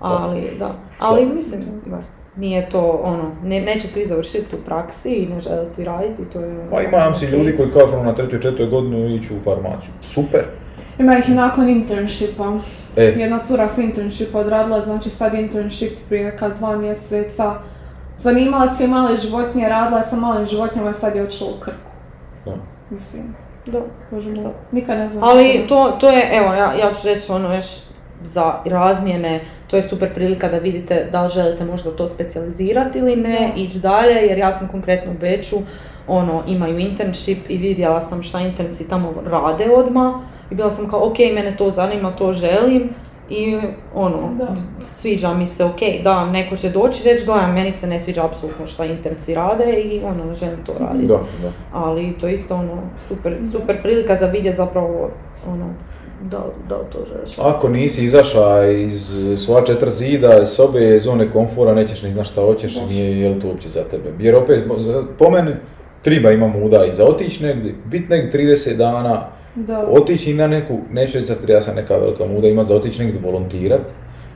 [0.01, 0.75] Ali, da.
[1.01, 1.99] Ali mislim, da,
[2.37, 6.41] nije to ono, ne, neće svi završiti u praksi i ne žele svi raditi, to
[6.41, 6.67] je...
[6.71, 9.91] Pa imam si ljudi koji kažu ono, na trećoj, četvrtoj godinu iću u farmaciju.
[10.01, 10.45] Super.
[10.99, 12.53] Ima ih i nakon internshipa.
[12.97, 17.55] E, Jedna cura s internshipa odradila, znači sad internship prije kad dva mjeseca.
[18.19, 21.61] Zanimala se i male životinje, radila je sa malim životinjama i sad je otišla u
[21.61, 21.91] krku.
[22.45, 22.53] da.
[22.91, 23.35] Mislim,
[23.67, 23.81] Da.
[24.11, 25.25] bože moj, nikad ne znam.
[25.25, 27.65] Ali to, to je, evo, ja, ja ću reći ono još
[28.23, 33.17] za razmjene, to je super prilika da vidite da li želite možda to specijalizirati ili
[33.17, 33.61] ne, Da.
[33.61, 35.57] ići dalje, jer ja sam konkretno u Beču,
[36.09, 40.15] ono, imaju internship i vidjela sam šta internci tamo rade odmah
[40.51, 42.91] i bila sam kao, ok, mene to zanima, to želim
[43.31, 43.59] i
[43.95, 44.55] ono, Da.
[44.81, 48.25] sviđa mi se, ok, da, neko će doći i reći, gledaj, meni se ne sviđa
[48.25, 51.07] apsolutno šta internci rade i ono, želim to raditi.
[51.07, 51.51] Da, da.
[51.73, 55.11] Ali to je isto ono, super, super prilika za vidjeti zapravo,
[55.47, 55.67] ono,
[56.23, 57.39] da, da to želiš.
[57.39, 62.31] Ako nisi izašao iz svoja četiri zida, iz sobe, iz zone komfora, nećeš ni znaš
[62.31, 62.91] šta hoćeš, Baš.
[62.91, 64.13] nije je li to uopće za tebe.
[64.19, 65.51] Jer opet, za- po meni,
[66.03, 69.87] treba ima muda i za otići negdje, biti negdje 30 dana, Da.
[69.91, 73.21] otići na neku, neću reći sad treba sam neka velika muda imat za otići negdje
[73.21, 73.81] volontirat,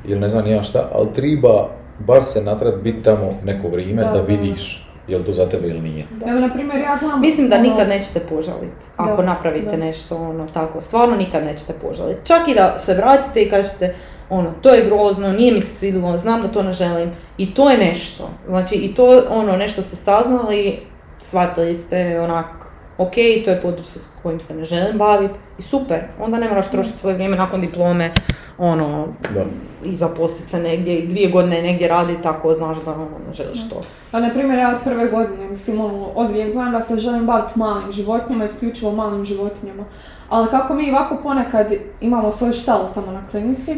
[0.04, 1.68] ili ne znam ja šta, ali treba
[1.98, 4.22] bar se natrat biti tamo neko vrijeme Da, da, da.
[4.22, 6.04] vidiš je li to za tebe ili nije.
[6.26, 7.20] Evo, na primjer, ja znam...
[7.20, 9.84] Mislim da ono, nikad nećete požaliti ako Da, napravite da.
[9.84, 12.26] nešto ono tako, stvarno nikad nećete požaliti.
[12.26, 13.94] Čak i da se vratite i kažete
[14.30, 17.70] ono, to je grozno, nije mi se svidjelo, znam da to ne želim i to
[17.70, 18.30] je nešto.
[18.48, 20.78] Znači i to ono, nešto ste saznali,
[21.18, 22.46] shvatili ste onak,
[23.00, 26.70] ok, to je područje s kojim se ne želim baviti i super, onda ne moraš
[26.70, 28.12] trošiti svoje vrijeme nakon diplome,
[28.58, 29.44] ono, Da.
[29.84, 33.68] i zaposliti se negdje i dvije godine negdje raditi tako znaš da ono, ne želiš
[33.68, 33.82] to.
[34.12, 37.26] A na primjer, ja od prve godine, mislim, ono, od uvijek znam da se želim
[37.26, 39.84] baviti malim životinjama, isključivo malim životinjama.
[40.28, 43.76] Ali kako mi ovako ponekad imamo svoju štalu tamo na klinici,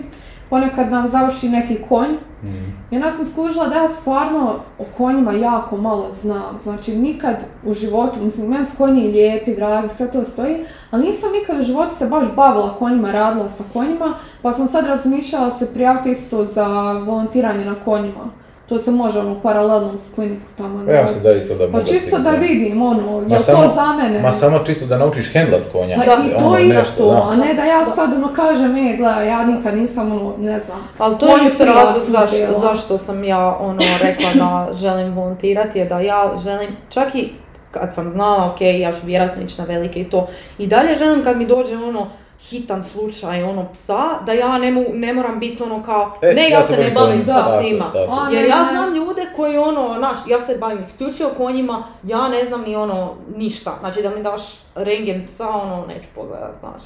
[0.52, 2.64] ponekad nam završi neki konj, Mhm.
[2.90, 6.58] i onda sam skužila da ja stvarno o konjima jako malo znam.
[6.62, 10.56] Znači, nikad u životu, mislim, meni su konji lijepi, dragi, sve to stoji,
[10.90, 14.86] ali nisam nikad u životu se baš bavila konjima, radila sa konjima, pa sam sad
[14.86, 18.24] razmišljala se prijaviti isto za volontiranje na konjima.
[18.68, 20.86] To se može ono paralelno s kliniku tamo.
[20.86, 23.92] Pa ja mislim da isto da Pa čisto da vidim, ono, je samo- to za
[23.92, 24.20] mene?
[24.20, 25.96] Ma samo čisto da naučiš hendlat konja.
[25.96, 26.12] Pa Da.
[26.14, 27.22] i Ono, to nešto, isto, da.
[27.22, 30.78] a ne da ja sad ono kažem, e, gledaj, ja nikad nisam ono, ne znam.
[30.98, 35.84] Ali to je isto razlog zašto, zašto sam ja ono rekla da želim volontirati je
[35.84, 37.28] da ja želim, čak i
[37.72, 41.24] kad sam znala, ok, ja ću vjerojatno ići na velike i to, i dalje želim
[41.24, 42.06] kad mi dođe ono
[42.40, 46.50] hitan slučaj ono psa, da ja ne, mu, ne moram biti ono kao, E, ne
[46.50, 47.84] ja, se ne bavim sa psima.
[47.84, 48.12] tako.
[48.12, 52.44] A, Jer ja znam ljude koji ono, znaš, ja se bavim isključivo konjima, ja ne
[52.44, 53.76] znam ni ono ništa.
[53.80, 54.42] Znači da mi daš
[54.74, 56.82] rengen psa, ono, neću pogledat, znaš.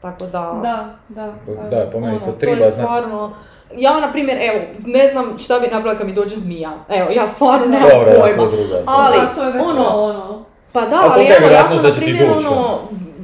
[0.00, 0.60] Tako da...
[0.62, 1.32] Da, da.
[1.70, 2.88] Da, po meni Ono, to treba je znati.
[3.76, 6.72] Ja na primjer, evo, ne znam šta bi napravila kad mi dođe zmija.
[6.88, 8.26] Evo, ja stvarno nemam to pojma.
[8.26, 8.96] je druga stvar.
[8.98, 11.96] Ali, Da, to je već ono, ono, Pa da, Ali evo, ja sam na ti
[11.96, 12.78] primjer ono,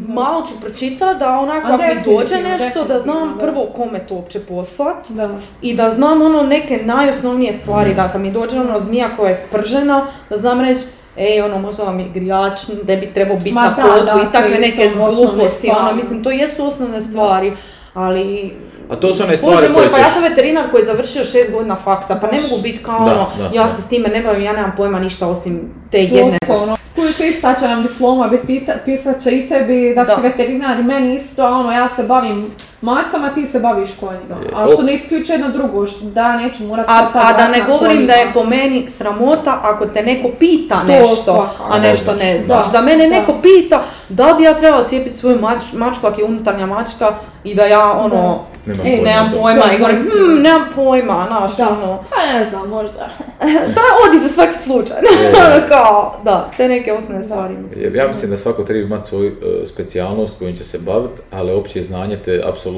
[0.09, 3.38] malo ću pročitati da onako ako mi dođe nešto da znam da.
[3.38, 5.30] prvo kome to uopće poslat da.
[5.62, 9.36] i da znam ono neke najosnovnije stvari, da kad mi dođe ono zmija koja je
[9.36, 10.80] spržena, da znam reći
[11.16, 14.32] ej, ono, možda vam je grijač, da bi trebao biti Ma na podu da, i
[14.32, 17.53] takve to neke gluposti, ono, mislim, to jesu osnovne stvari,
[17.95, 18.57] ali
[18.93, 21.24] A to su one Bože stvari moj, koje pa ja sam veterinar koji je završio
[21.24, 23.74] šest godina faksa, pa ne mogu biti kao Da, ono, da, ja da.
[23.74, 26.76] se s time ne bavim, ja nemam pojma ništa osim te jedne Doslovno.
[26.95, 30.16] Kužiš, ista će nam diploma pita, pisat će i tebi da, Da.
[30.16, 32.47] si veterinar i meni isto, a ono, ja se bavim
[32.83, 34.37] macama, ti se baviš konjima.
[34.55, 38.07] A što ne isključuje jedno drugo, što da neću morat A, a da ne govorim
[38.07, 38.33] da je konjima.
[38.35, 41.64] po meni sramota ako te neko pita To nešto, svakako.
[41.70, 42.66] a nešto ne znaš.
[42.66, 43.11] Da, Da, mene da.
[43.11, 47.14] neko pita da bi ja trebala cijepiti svoju mač- mačku ako je unutarnja mačka
[47.45, 51.57] i da ja ono, Nemam Ej, pojma nemam pojma i govorim, hmm, nemam pojma, znaš,
[51.57, 51.68] Da.
[51.68, 53.09] ono, Pa ne znam, možda.
[53.76, 54.97] da odi za svaki slučaj,
[55.47, 57.97] ono kao, da, te neke osnovne stvari mislim.
[57.97, 61.83] Ja mislim da svako treba imati svoju e, specijalnost kojom će se baviti, ali opće
[61.83, 62.72] znanje te apsolutno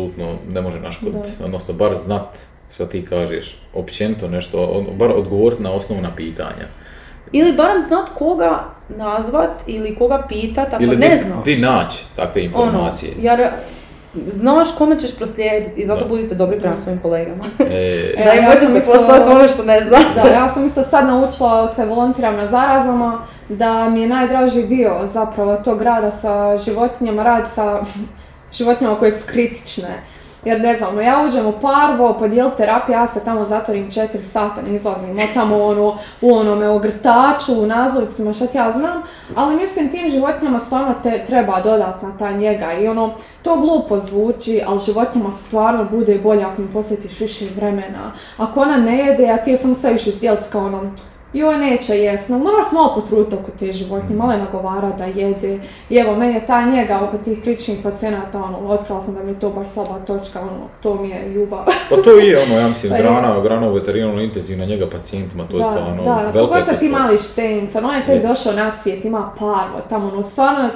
[0.48, 1.28] ne može naškoditi.
[1.44, 2.28] Odnosno, bar znat
[2.72, 6.66] što ti kažeš, općenito nešto, on- bar odgovoriti na osnovna pitanja.
[7.32, 11.44] Ili barem znat koga nazvat ili koga pitat ako Ili ne di, znaš.
[11.44, 13.12] di naći takve Ono, informacije.
[13.18, 13.48] jer
[14.14, 16.08] znaš kome ćeš proslijediti i zato Da.
[16.08, 17.44] budite dobri prema svojim kolegama.
[17.60, 17.64] E,
[18.16, 20.20] E, da im ja možete isto- poslati ono što ne znate.
[20.22, 23.18] Da, ja sam isto sad naučila od kad volontiram na zarazama
[23.48, 27.80] da mi je najdraži dio zapravo tog rada sa životinjama, rad sa
[28.54, 30.02] životinjama koje su kritične.
[30.44, 34.62] Jer ne znam, ja uđem u parvo, podijel terapiju, ja se tamo zatvorim 4 sata,
[34.62, 39.02] ne izlazim od tamo ono, u onome ogrtaču, u nazovicima, šta ti ja znam,
[39.34, 43.10] ali mislim tim životinjama stvarno te treba dodatna ta njega i ono,
[43.42, 48.12] to glupo zvuči, ali životinjama stvarno bude bolje ako im posjetiš više vremena.
[48.36, 50.20] Ako ona ne jede, a ti je samo staviš iz
[50.52, 50.82] kao ono,
[51.34, 55.58] joj neće jest, no moraš malo potruditi oko te životinje, malo je nagovara da jede.
[55.90, 59.32] I evo, meni je ta njega oko tih kritičnih pacijenata, ono, otkrila sam da mi
[59.32, 61.64] je to baš slaba točka, ono, to mi je ljubav.
[61.90, 65.64] pa to je ono, ja mislim, Pa grana, grana veterinarno intenzivna njega pacijentima, to je
[65.64, 69.80] stvarno da, velika pogotovo ti mali štenca, on je tek došao na svijet, ima parvo,
[69.88, 70.68] tamo ono, stvarno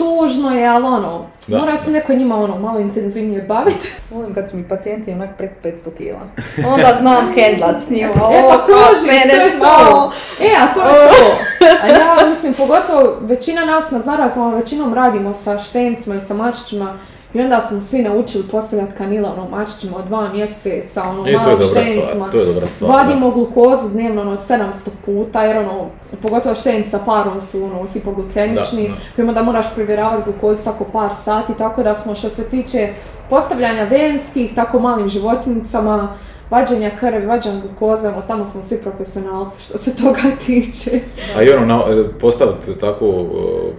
[0.00, 3.92] tužno je, ali ono, Da, mora se neko njima ono, malo intenzivnije baviti.
[4.10, 6.20] Volim kad su mi pacijenti onak preko 500 kila.
[6.66, 8.12] Onda znam hendlat s njima.
[8.34, 9.58] E pa kužiš, kasne, to je to.
[9.58, 10.12] malo.
[10.40, 11.36] E, a to je to.
[11.82, 16.98] A ja mislim, pogotovo većina nas na zarazama, većinom radimo sa štencima i sa mačićima
[17.34, 21.30] i onda smo svi naučili postavljati kanila ono, mačićima od dva mjeseca, ono, I to
[21.30, 22.06] je malim dobra štencima.
[22.12, 22.90] stvar, to je dobra stvar.
[22.90, 24.72] Vadimo glukozu dnevno ono 700
[25.04, 25.86] puta jer ono,
[26.22, 29.00] pogotovo štenci sa parom su ono hipoglikemični, Da, da.
[29.16, 32.88] pa onda moraš provjeravati glukozu svako par sati, tako da smo što se tiče
[33.30, 36.08] postavljanja venskih, tako malim životinjicama,
[36.50, 40.90] vađenja krvi, vađenja glukoze, ono, tamo smo svi profesionalci što se toga tiče.
[41.36, 43.24] A i ono, na, e, postaviti tako e,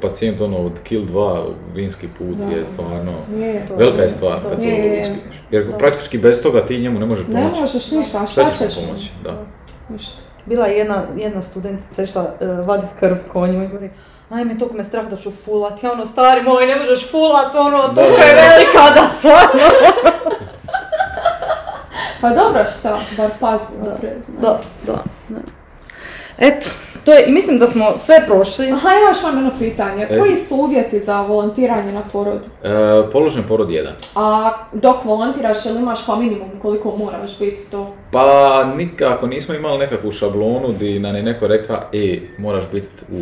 [0.01, 2.45] pacijent ono od kill 2 vinski put Da.
[2.47, 3.65] je stvarno, Je.
[3.67, 5.01] To- velika je stvar kad to Je, je, je.
[5.01, 5.37] uspiješ.
[5.51, 5.77] Jer Da.
[5.77, 7.61] praktički bez toga ti njemu ne možeš Ne pomoći.
[7.61, 9.07] možeš ništa, a Šta šta ćeš mu pomoći?
[9.23, 9.33] Da.
[9.89, 10.17] Ništa.
[10.45, 12.21] Bila je jedna, jedna studentica išla
[12.61, 13.89] uh, vadit krv konju i govori
[14.29, 17.77] Ajme, tog me strah da ću fulat, ja ono, stari moj, ne možeš fulat, ono,
[17.79, 19.67] toliko da, je velika da stvarno.
[22.21, 23.97] Pa dobro šta, bar pazi Da.
[24.41, 25.39] Da, da, da.
[26.37, 26.69] Eto,
[27.05, 28.71] to je, i mislim da smo sve prošli.
[28.71, 30.07] Aha, imaš vam jedno pitanje.
[30.09, 30.19] E.
[30.19, 32.45] Koji su uvjeti za volontiranje na porodu?
[32.63, 32.69] E,
[33.11, 33.89] položen porod 1.
[34.15, 37.93] A dok volontiraš, jel imaš kao minimum koliko moraš biti to?
[38.11, 43.21] Pa nikako, nismo imali nekakvu šablonu di nam je neko reka, e, moraš biti u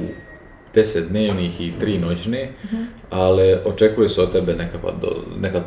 [0.76, 2.84] 10 dnevnih i 3 noćne, Mhm.
[3.09, 5.24] ali očekuje se od tebe nekakva, do-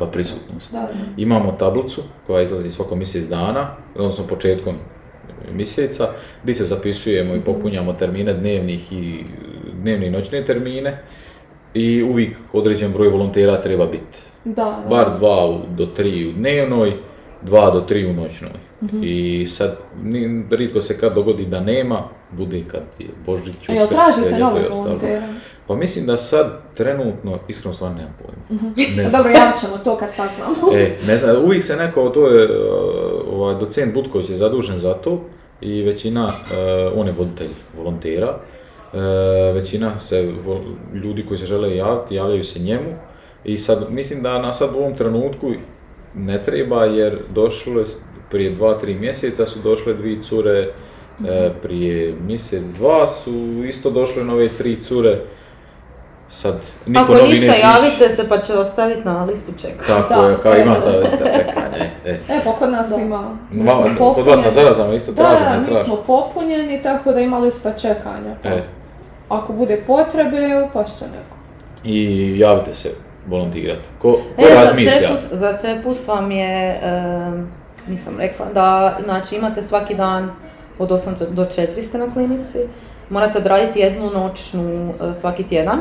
[0.07, 0.73] prisutnost.
[0.73, 0.89] Da.
[1.17, 4.75] Imamo tablicu koja izlazi svako mjesec dana, odnosno početkom
[5.51, 6.07] mjeseca,
[6.43, 9.23] gdje se zapisujemo i popunjamo termine dnevnih i
[9.73, 10.97] dnevne i noćne termine
[11.73, 14.19] i uvijek određen broj volontera treba biti.
[14.45, 14.85] Da, da.
[14.89, 16.93] Bar dva do tri u dnevnoj
[17.41, 18.51] 2 do 3 u noćnoj.
[18.83, 18.99] Mhm.
[19.03, 19.77] I sad,
[20.51, 22.03] ritko se kad dogodi da nema,
[22.37, 24.83] bude kad je Božić, jel tražite i nove ostalo.
[24.83, 25.27] volontere?
[25.67, 28.71] Pa mislim da sad trenutno, iskreno stvarno nemam pojma.
[28.95, 29.23] Ne A znam.
[29.23, 30.77] Dobro, javit ćemo to kad saznamo.
[30.77, 34.93] E, ne znam, uvijek se neko, to je, uh, ovaj, docent Butković je zadužen za
[34.93, 35.21] to
[35.61, 38.29] i većina, uh, on je voditelj volontera,
[38.93, 38.99] uh,
[39.55, 40.33] većina se,
[40.93, 42.93] ljudi koji se žele javiti, javljaju se njemu
[43.43, 45.51] i sad, mislim da na sad u ovom trenutku
[46.15, 47.85] ne treba jer došlo je
[48.31, 50.73] prije dva, tri mjeseca su došle dvije cure,
[51.61, 53.31] prije mjesec, dva su
[53.63, 55.17] isto došle nove tri cure,
[56.29, 56.55] sad
[56.85, 57.67] niko Ako novi ništa, neće ići.
[57.67, 59.83] javite se pa će vas staviti na listu čeka.
[59.87, 60.99] Tako Da, je, kao ima ta evo.
[60.99, 61.77] lista čekanja.
[61.77, 62.19] e, e.
[62.29, 62.95] E, pa kod nas Da.
[62.95, 63.37] ima.
[63.51, 64.51] mi Ma, smo kod vas na popunjeni.
[64.51, 68.35] zarazama isto Da, traže, da, ne mi smo popunjeni, tako da ima lista čekanja.
[68.43, 68.63] Pa E,
[69.29, 71.37] Ako bude potrebe, upašće neko.
[71.83, 71.99] I
[72.39, 72.89] javite se
[73.27, 73.81] volontirati.
[73.99, 74.91] Ko, ko E, za razmišlja?
[74.91, 77.47] cepus, za cepus vam je, em,
[77.87, 80.31] nisam rekla, da znači imate svaki dan
[80.79, 82.57] od 8 do- do 4 ste na klinici,
[83.09, 84.63] morate odraditi jednu noćnu
[85.01, 85.79] e, svaki tjedan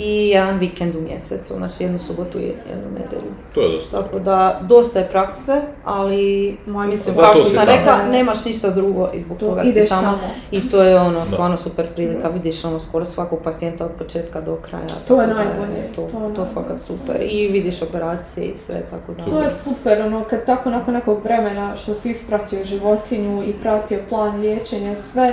[0.00, 3.32] i jedan vikend u mjesecu, znači jednu subotu i jednu nedjelju.
[3.54, 4.02] To je dosta.
[4.02, 5.52] Tako da, dosta je prakse,
[5.84, 9.88] ali Ma, mislim, kao što sam rekla, nemaš ništa drugo i zbog To toga ideš
[9.88, 10.02] si tamo.
[10.06, 10.18] tamo.
[10.50, 11.26] I to je ono, Da.
[11.26, 14.86] stvarno super prilika, vidiš ono skoro svakog pacijenta od početka do kraja.
[15.08, 16.48] To je da najbolje, To, to to, je najbolje.
[16.54, 17.16] fakat super.
[17.22, 19.24] I vidiš operacije i sve, tako da.
[19.24, 23.98] To je super, ono, kad tako nakon nekog vremena što si ispratio životinju i pratio
[24.08, 25.32] plan liječenja, sve,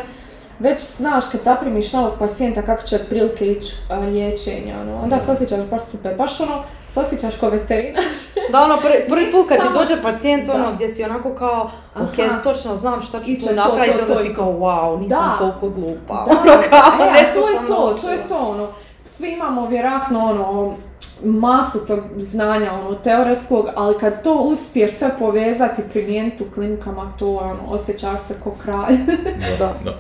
[0.60, 5.32] već znaš kad zaprimiš novog pacijenta kako će otprilike ići a, liječenje, ono, onda se
[5.32, 8.03] osjećaš baš super, baš ono, se osjećaš kao veterinar.
[8.51, 10.72] Da, ono, prvi, prvi put kad ti dođe pacijent, ono, Da.
[10.72, 12.41] gdje si onako kao, ok, Aha.
[12.43, 15.38] točno znam šta ću Iće tu to, napraviti, onda si kao, wow, nisam Da.
[15.38, 16.26] toliko glupa.
[16.28, 18.68] Da, Ono, kao, e, nešto to je sam to, to je to, ono,
[19.05, 20.76] svi imamo vjerojatno ono,
[21.24, 27.36] masu tog znanja ono, teoretskog, ali kad to uspiješ sve povezati, primijeniti u klinikama, to
[27.36, 28.97] ono, osjećaš se ko kralj.
[29.60, 29.74] Da.
[29.84, 29.97] Da.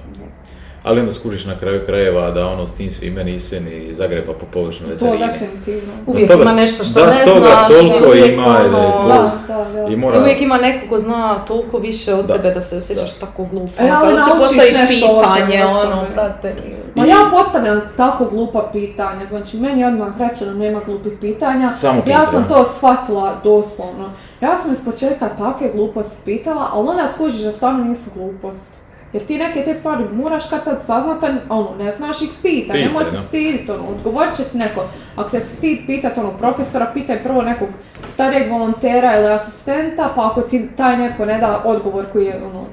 [0.87, 4.45] Ali onda skužiš na kraju krajeva da ono s tim svime nisi ni zagreba po
[4.45, 5.27] površinu to veterine.
[5.27, 5.93] definitivno.
[6.07, 9.01] Uvijek toga- ima nešto što da, ne toga znaš, toliko uvijek ima, da je ono,
[9.01, 9.87] to- Da, da, da.
[9.87, 10.19] I mora...
[10.19, 12.33] Uvijek ima neko ko zna toliko više od Da.
[12.33, 13.71] tebe da se osjećaš tako glupo.
[13.79, 16.55] E, ali Kad uopće naučiš nešto pitanje, ono, brate.
[16.95, 21.73] Ma ja postavljam tako glupa pitanja, znači meni odmah rečeno nema glupih pitanja.
[21.73, 22.47] Samo Ja sam pitanja.
[22.55, 24.09] to shvatila doslovno.
[24.41, 28.77] Ja sam iz početka takve gluposti pitala, ali onda skužiš da stvarno nisu gluposti.
[29.13, 32.73] Jer ti neke te stvari moraš kad tad saznat, a ono, ne znaš ih pita,
[32.73, 34.81] Pitaj, nemoj se stidit, ono, odgovorit će ti neko.
[35.15, 37.67] Ako te stid pitat, ono, profesora, pitaj prvo nekog
[38.03, 42.65] starijeg volontera ili asistenta, pa ako ti taj neko ne da odgovor koji je, ono,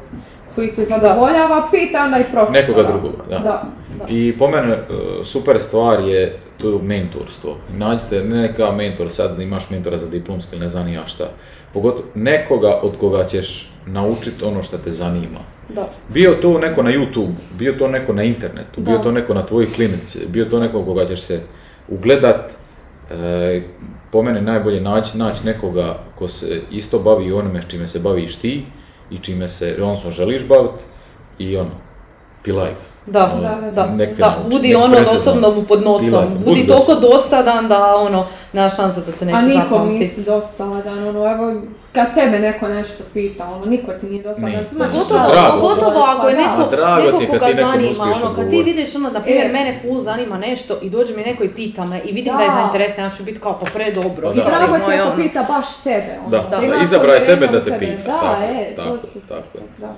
[0.54, 2.60] koji te zadovoljava, pita onda i profesora.
[2.60, 3.38] Nekoga drugoga, da.
[3.38, 3.62] Da,
[3.98, 4.04] da.
[4.08, 4.84] I po mene e,
[5.24, 7.56] super stvar je tu mentorstvo.
[7.76, 11.30] Nađite ne kao mentor, sad imaš mentora za diplomski ili ne znam ja šta.
[11.72, 15.40] Pogotovo nekoga od koga ćeš naučiti ono što te zanima.
[15.68, 15.88] Da.
[16.08, 19.02] Bio to neko na YouTube, bio to neko na internetu, bio Da.
[19.02, 21.40] to neko na tvojoj klinici, bio to neko koga ćeš se
[21.88, 22.50] ugledat.
[23.10, 23.62] E,
[24.10, 28.36] po meni najbolje naći naći nekoga ko se isto bavi onome s čime se baviš
[28.36, 28.64] ti
[29.10, 30.84] i čime se, odnosno želiš baviti
[31.38, 31.70] i ono,
[32.42, 32.93] pilaj ga.
[33.06, 36.94] Da, Ono, da, da, da, nauči, budi ono osobno mu pod nosom, budi budi toliko
[36.94, 37.68] dosadan.
[37.68, 40.00] da ono, nema šanse da te neće A nikom zapamtit.
[40.00, 41.60] nisi dosadan, ono, evo,
[41.92, 44.94] kad tebe neko nešto pita, ono, niko ti nije dosadan, svima ćeš
[45.52, 46.48] Pogotovo, ako je pa da.
[46.48, 49.48] neko, A drago neko koga zanima, ono, kad ti vidiš ono, na primjer, E.
[49.48, 52.48] mene full zanima nešto i dođe mi neko i pita me i vidim da, je
[52.48, 52.54] Da.
[52.54, 54.42] zainteresiran, ja ću biti kao pa predobro, Pa I da.
[54.44, 55.16] drago ti ako ono.
[55.16, 56.30] pita baš tebe, ono.
[56.30, 56.66] Da, Da.
[56.68, 58.02] da, izabrao je tebe da te pita.
[58.04, 58.74] Da, tako, e,
[59.28, 59.94] tako, tako.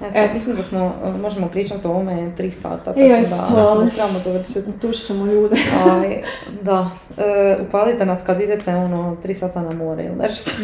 [0.00, 0.06] Da.
[0.06, 0.32] Eto, Eto.
[0.32, 3.90] mislim da smo, možemo pričati o ovome tri sata, tako Joj, da stvarno.
[3.94, 4.80] trebamo završiti.
[4.80, 5.56] Tušćemo ljude.
[5.90, 6.22] Aj,
[6.62, 10.50] da, e, upalite nas kad idete ono tri sata na more ili nešto.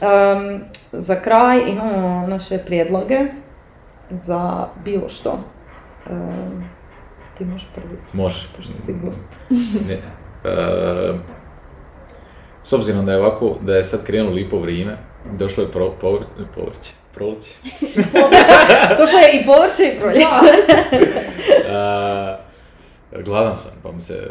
[0.00, 3.20] Em, za kraj imamo naše prijedloge
[4.10, 5.38] za bilo što.
[6.10, 6.64] Em,
[7.38, 8.48] ti možeš prvi, Može.
[8.56, 9.28] pošto si gost.
[9.88, 9.94] Ne.
[9.94, 11.18] E,
[12.62, 14.96] s obzirom da je ovako, da je sad krenulo lipo vrijeme,
[15.38, 16.24] došlo je pro, povr,
[16.54, 16.92] povrće,
[17.24, 17.50] proliće.
[18.98, 20.26] Došlo je i povrće i proljeće.
[23.12, 24.30] E, gladan sam, pa mi se...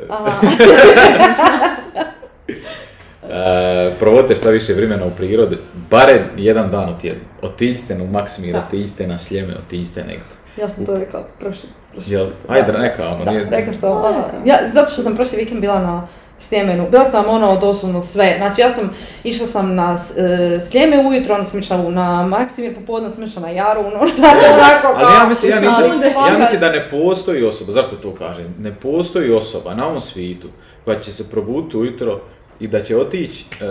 [3.29, 5.57] E, provodite šta više vremena u prirodi,
[5.89, 7.23] barem jedan dan u tjednu.
[7.41, 10.43] Otiđite na Maksimir, otiđite na Sljeme, otiđite negdje.
[10.57, 11.69] Ja sam to rekla prošli.
[11.91, 12.13] prošli.
[12.13, 13.47] Jel, ajde neka, ono, Da, nije...
[13.49, 16.07] rekla sam, ono, ja, zato što sam prošli vikend bila na
[16.47, 18.89] Sljemenu, bila sam ono doslovno sve, znači ja sam,
[19.23, 23.49] išla sam na e, Sljeme ujutro, onda sam išla na Maksimir, popodne sam išla na
[23.49, 26.13] Jaru, ono, onako Ali ja mislim, ja, nisam, runde.
[26.31, 28.55] ja mislim da ne postoji osoba, zašto to kažem?
[28.59, 30.47] Ne postoji osoba na ovom svijetu
[30.85, 32.19] koja će se probuditi ujutro,
[32.59, 33.65] i da će otići e,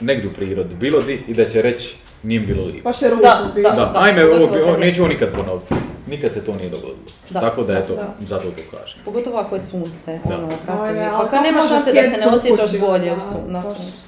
[0.00, 2.88] negdje u prirodu, bilo di, i da će reći nije bilo lijepo.
[2.88, 3.70] Je ružno Da, bilo.
[3.70, 3.76] da.
[3.76, 5.74] Da, ajme, ovo, neću ovo nikad ponoviti.
[6.12, 7.10] Nikad se to nije dogodilo.
[7.30, 7.40] Da.
[7.40, 8.14] Tako da eto, Da.
[8.20, 9.00] zato to kažem.
[9.04, 10.34] Pogotovo ako je sunce, Da.
[10.38, 13.44] ono, brate pa kako kad nema može šanse da se ne osjećaš bolje u sun,
[13.46, 14.02] na suncu.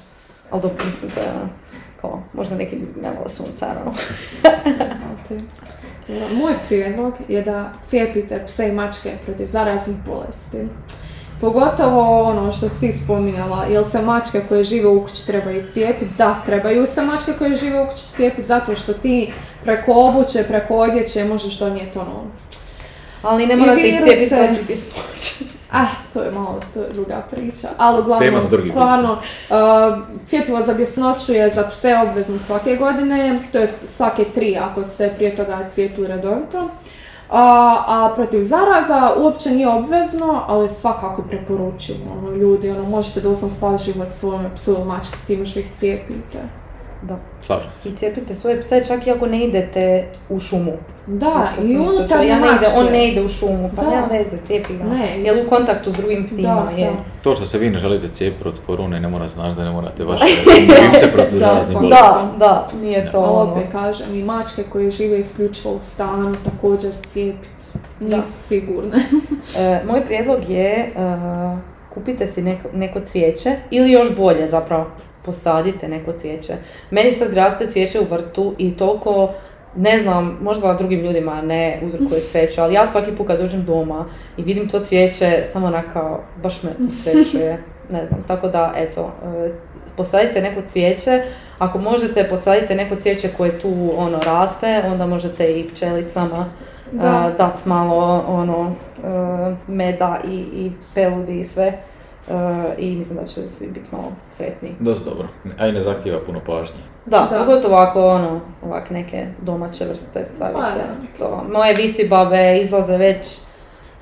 [0.51, 1.49] Ali dobro, mislim, to je ono,
[2.01, 3.93] kao, možda neki ne vole sunca, ono.
[6.31, 10.57] Moj prijedlog je da cijepite pse i mačke protiv zaraznih bolesti.
[11.41, 16.11] Pogotovo ono što si spominjala, jel se mačke koje žive u kući trebaju cijepiti?
[16.17, 19.33] Da, trebaju se mačke koje žive u kući cijepiti zato što ti
[19.63, 22.23] preko obuće, preko odjeće možeš donijeti ono
[23.21, 24.77] Ali ne morate ih cijepiti protiv.
[25.71, 27.69] Ah, to je malo, to je druga priča.
[27.77, 29.57] Ali uglavnom, stvarno, uh,
[30.25, 35.13] cijepivo za bjesnoću je za pse obvezno svake godine, to jest svake tri ako ste
[35.15, 36.69] prije toga cijepili redovito.
[37.29, 43.57] A, a protiv zaraza uopće nije obvezno, ali svakako preporučujem ono, ljudi, ono, možete doslovno
[43.57, 46.39] spasiti život svome psu ili mački time što ih cijepite.
[47.01, 47.17] Da.
[47.41, 47.89] Slažem se.
[47.89, 50.71] I cijepite svoje pse čak i ako ne idete u šumu.
[51.07, 52.67] Da, i unutarnje ja ne ide.
[52.77, 53.89] On ne ide u šumu, pa Da.
[53.89, 54.83] nema veze, cijepi ga.
[54.83, 55.21] Ne.
[55.21, 56.85] Jel u kontaktu s drugim psima, Da, je.
[56.85, 56.95] da.
[57.21, 60.03] To što se vi ne želite cijepiti protiv korone ne mora znači da ne morate
[60.13, 60.25] vaše
[60.59, 62.03] ljubimce protiv Da, zaraznih bolesti.
[62.03, 63.51] Da, da, nije to ono.
[63.51, 67.47] opet kažem, i mačke koje žive isključivo u stanu također cijepiti.
[67.99, 68.15] Da.
[68.15, 68.97] Nisu sigurne.
[69.59, 70.91] E, moj prijedlog je e,
[71.93, 74.85] kupite si neko, neko cvijeće ili još bolje zapravo
[75.25, 76.53] posadite neko cvijeće.
[76.91, 79.29] Meni sad raste cvijeće u vrtu i toliko
[79.75, 84.05] ne znam, možda drugim ljudima ne uzrokuje sreću, ali ja svaki put kad dođem doma
[84.37, 89.51] i vidim to cvijeće, samo onako, baš me usrećuje, ne znam, tako da, eto, e,
[89.97, 91.23] posadite neko cvijeće,
[91.59, 96.45] ako možete posadite neko cvijeće koje tu ono raste, onda možete i pčelicama
[96.91, 97.07] Da.
[97.07, 101.77] a, dat malo ono e, meda i, i peludi i sve
[102.29, 104.75] E, i mislim da će svi biti malo sretniji.
[104.79, 105.27] Dosta dobro.
[105.57, 106.79] A i ne zahtijeva puno pažnje.
[107.05, 107.39] Da, Da.
[107.39, 110.83] pogotovo ako ono, ovak neke domaće vrste stavite.
[111.17, 111.17] Pa.
[111.19, 111.43] To.
[111.51, 113.37] Moje visi babe izlaze već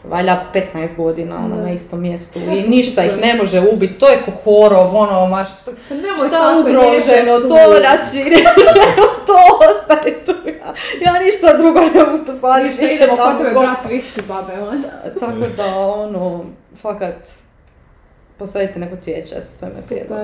[0.04, 1.62] valjda 15 godina ono, Da.
[1.62, 5.72] na istom mjestu i ništa ih ne može ubiti, to je kokorov, ono, ma šta,
[6.20, 8.44] Pa šta ugroženo, to znači,
[9.28, 9.36] to
[9.70, 10.74] ostaje tu, ja,
[11.14, 13.64] ja ništa drugo ne mogu posaditi Ništa, više idemo tamo tebe god.
[13.64, 14.84] brat visi babe, on.
[15.20, 16.46] Tako da, ono,
[16.82, 17.30] fakat,
[18.38, 20.20] posadite neko cvijeće, eto, to je moj prijedlog.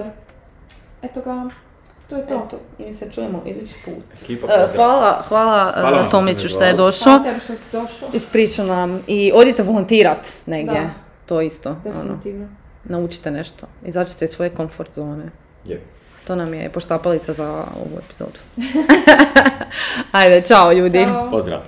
[1.03, 1.49] Eto ga,
[2.09, 2.43] to je to.
[2.47, 4.21] Eto, i mi se čujemo idući put.
[4.23, 4.75] Ekipa pozdrav.
[4.75, 7.11] hvala, hvala, Hvala vam što Tomiću što je došao.
[7.11, 8.09] Hvala tebi što si došao.
[8.13, 10.79] Ispričao nam i odite volontirat negdje.
[10.81, 10.89] Da.
[11.25, 11.69] To isto.
[11.69, 12.47] Ono, Definitivno.
[12.83, 13.67] naučite nešto.
[13.85, 15.31] Izađite iz svoje komfort zone.
[15.65, 15.81] Je.
[16.27, 18.39] To nam je poštapalica za ovu epizodu.
[20.11, 21.05] Ajde, čao ljudi.
[21.05, 21.29] Ćao.
[21.31, 21.59] Pozdrav.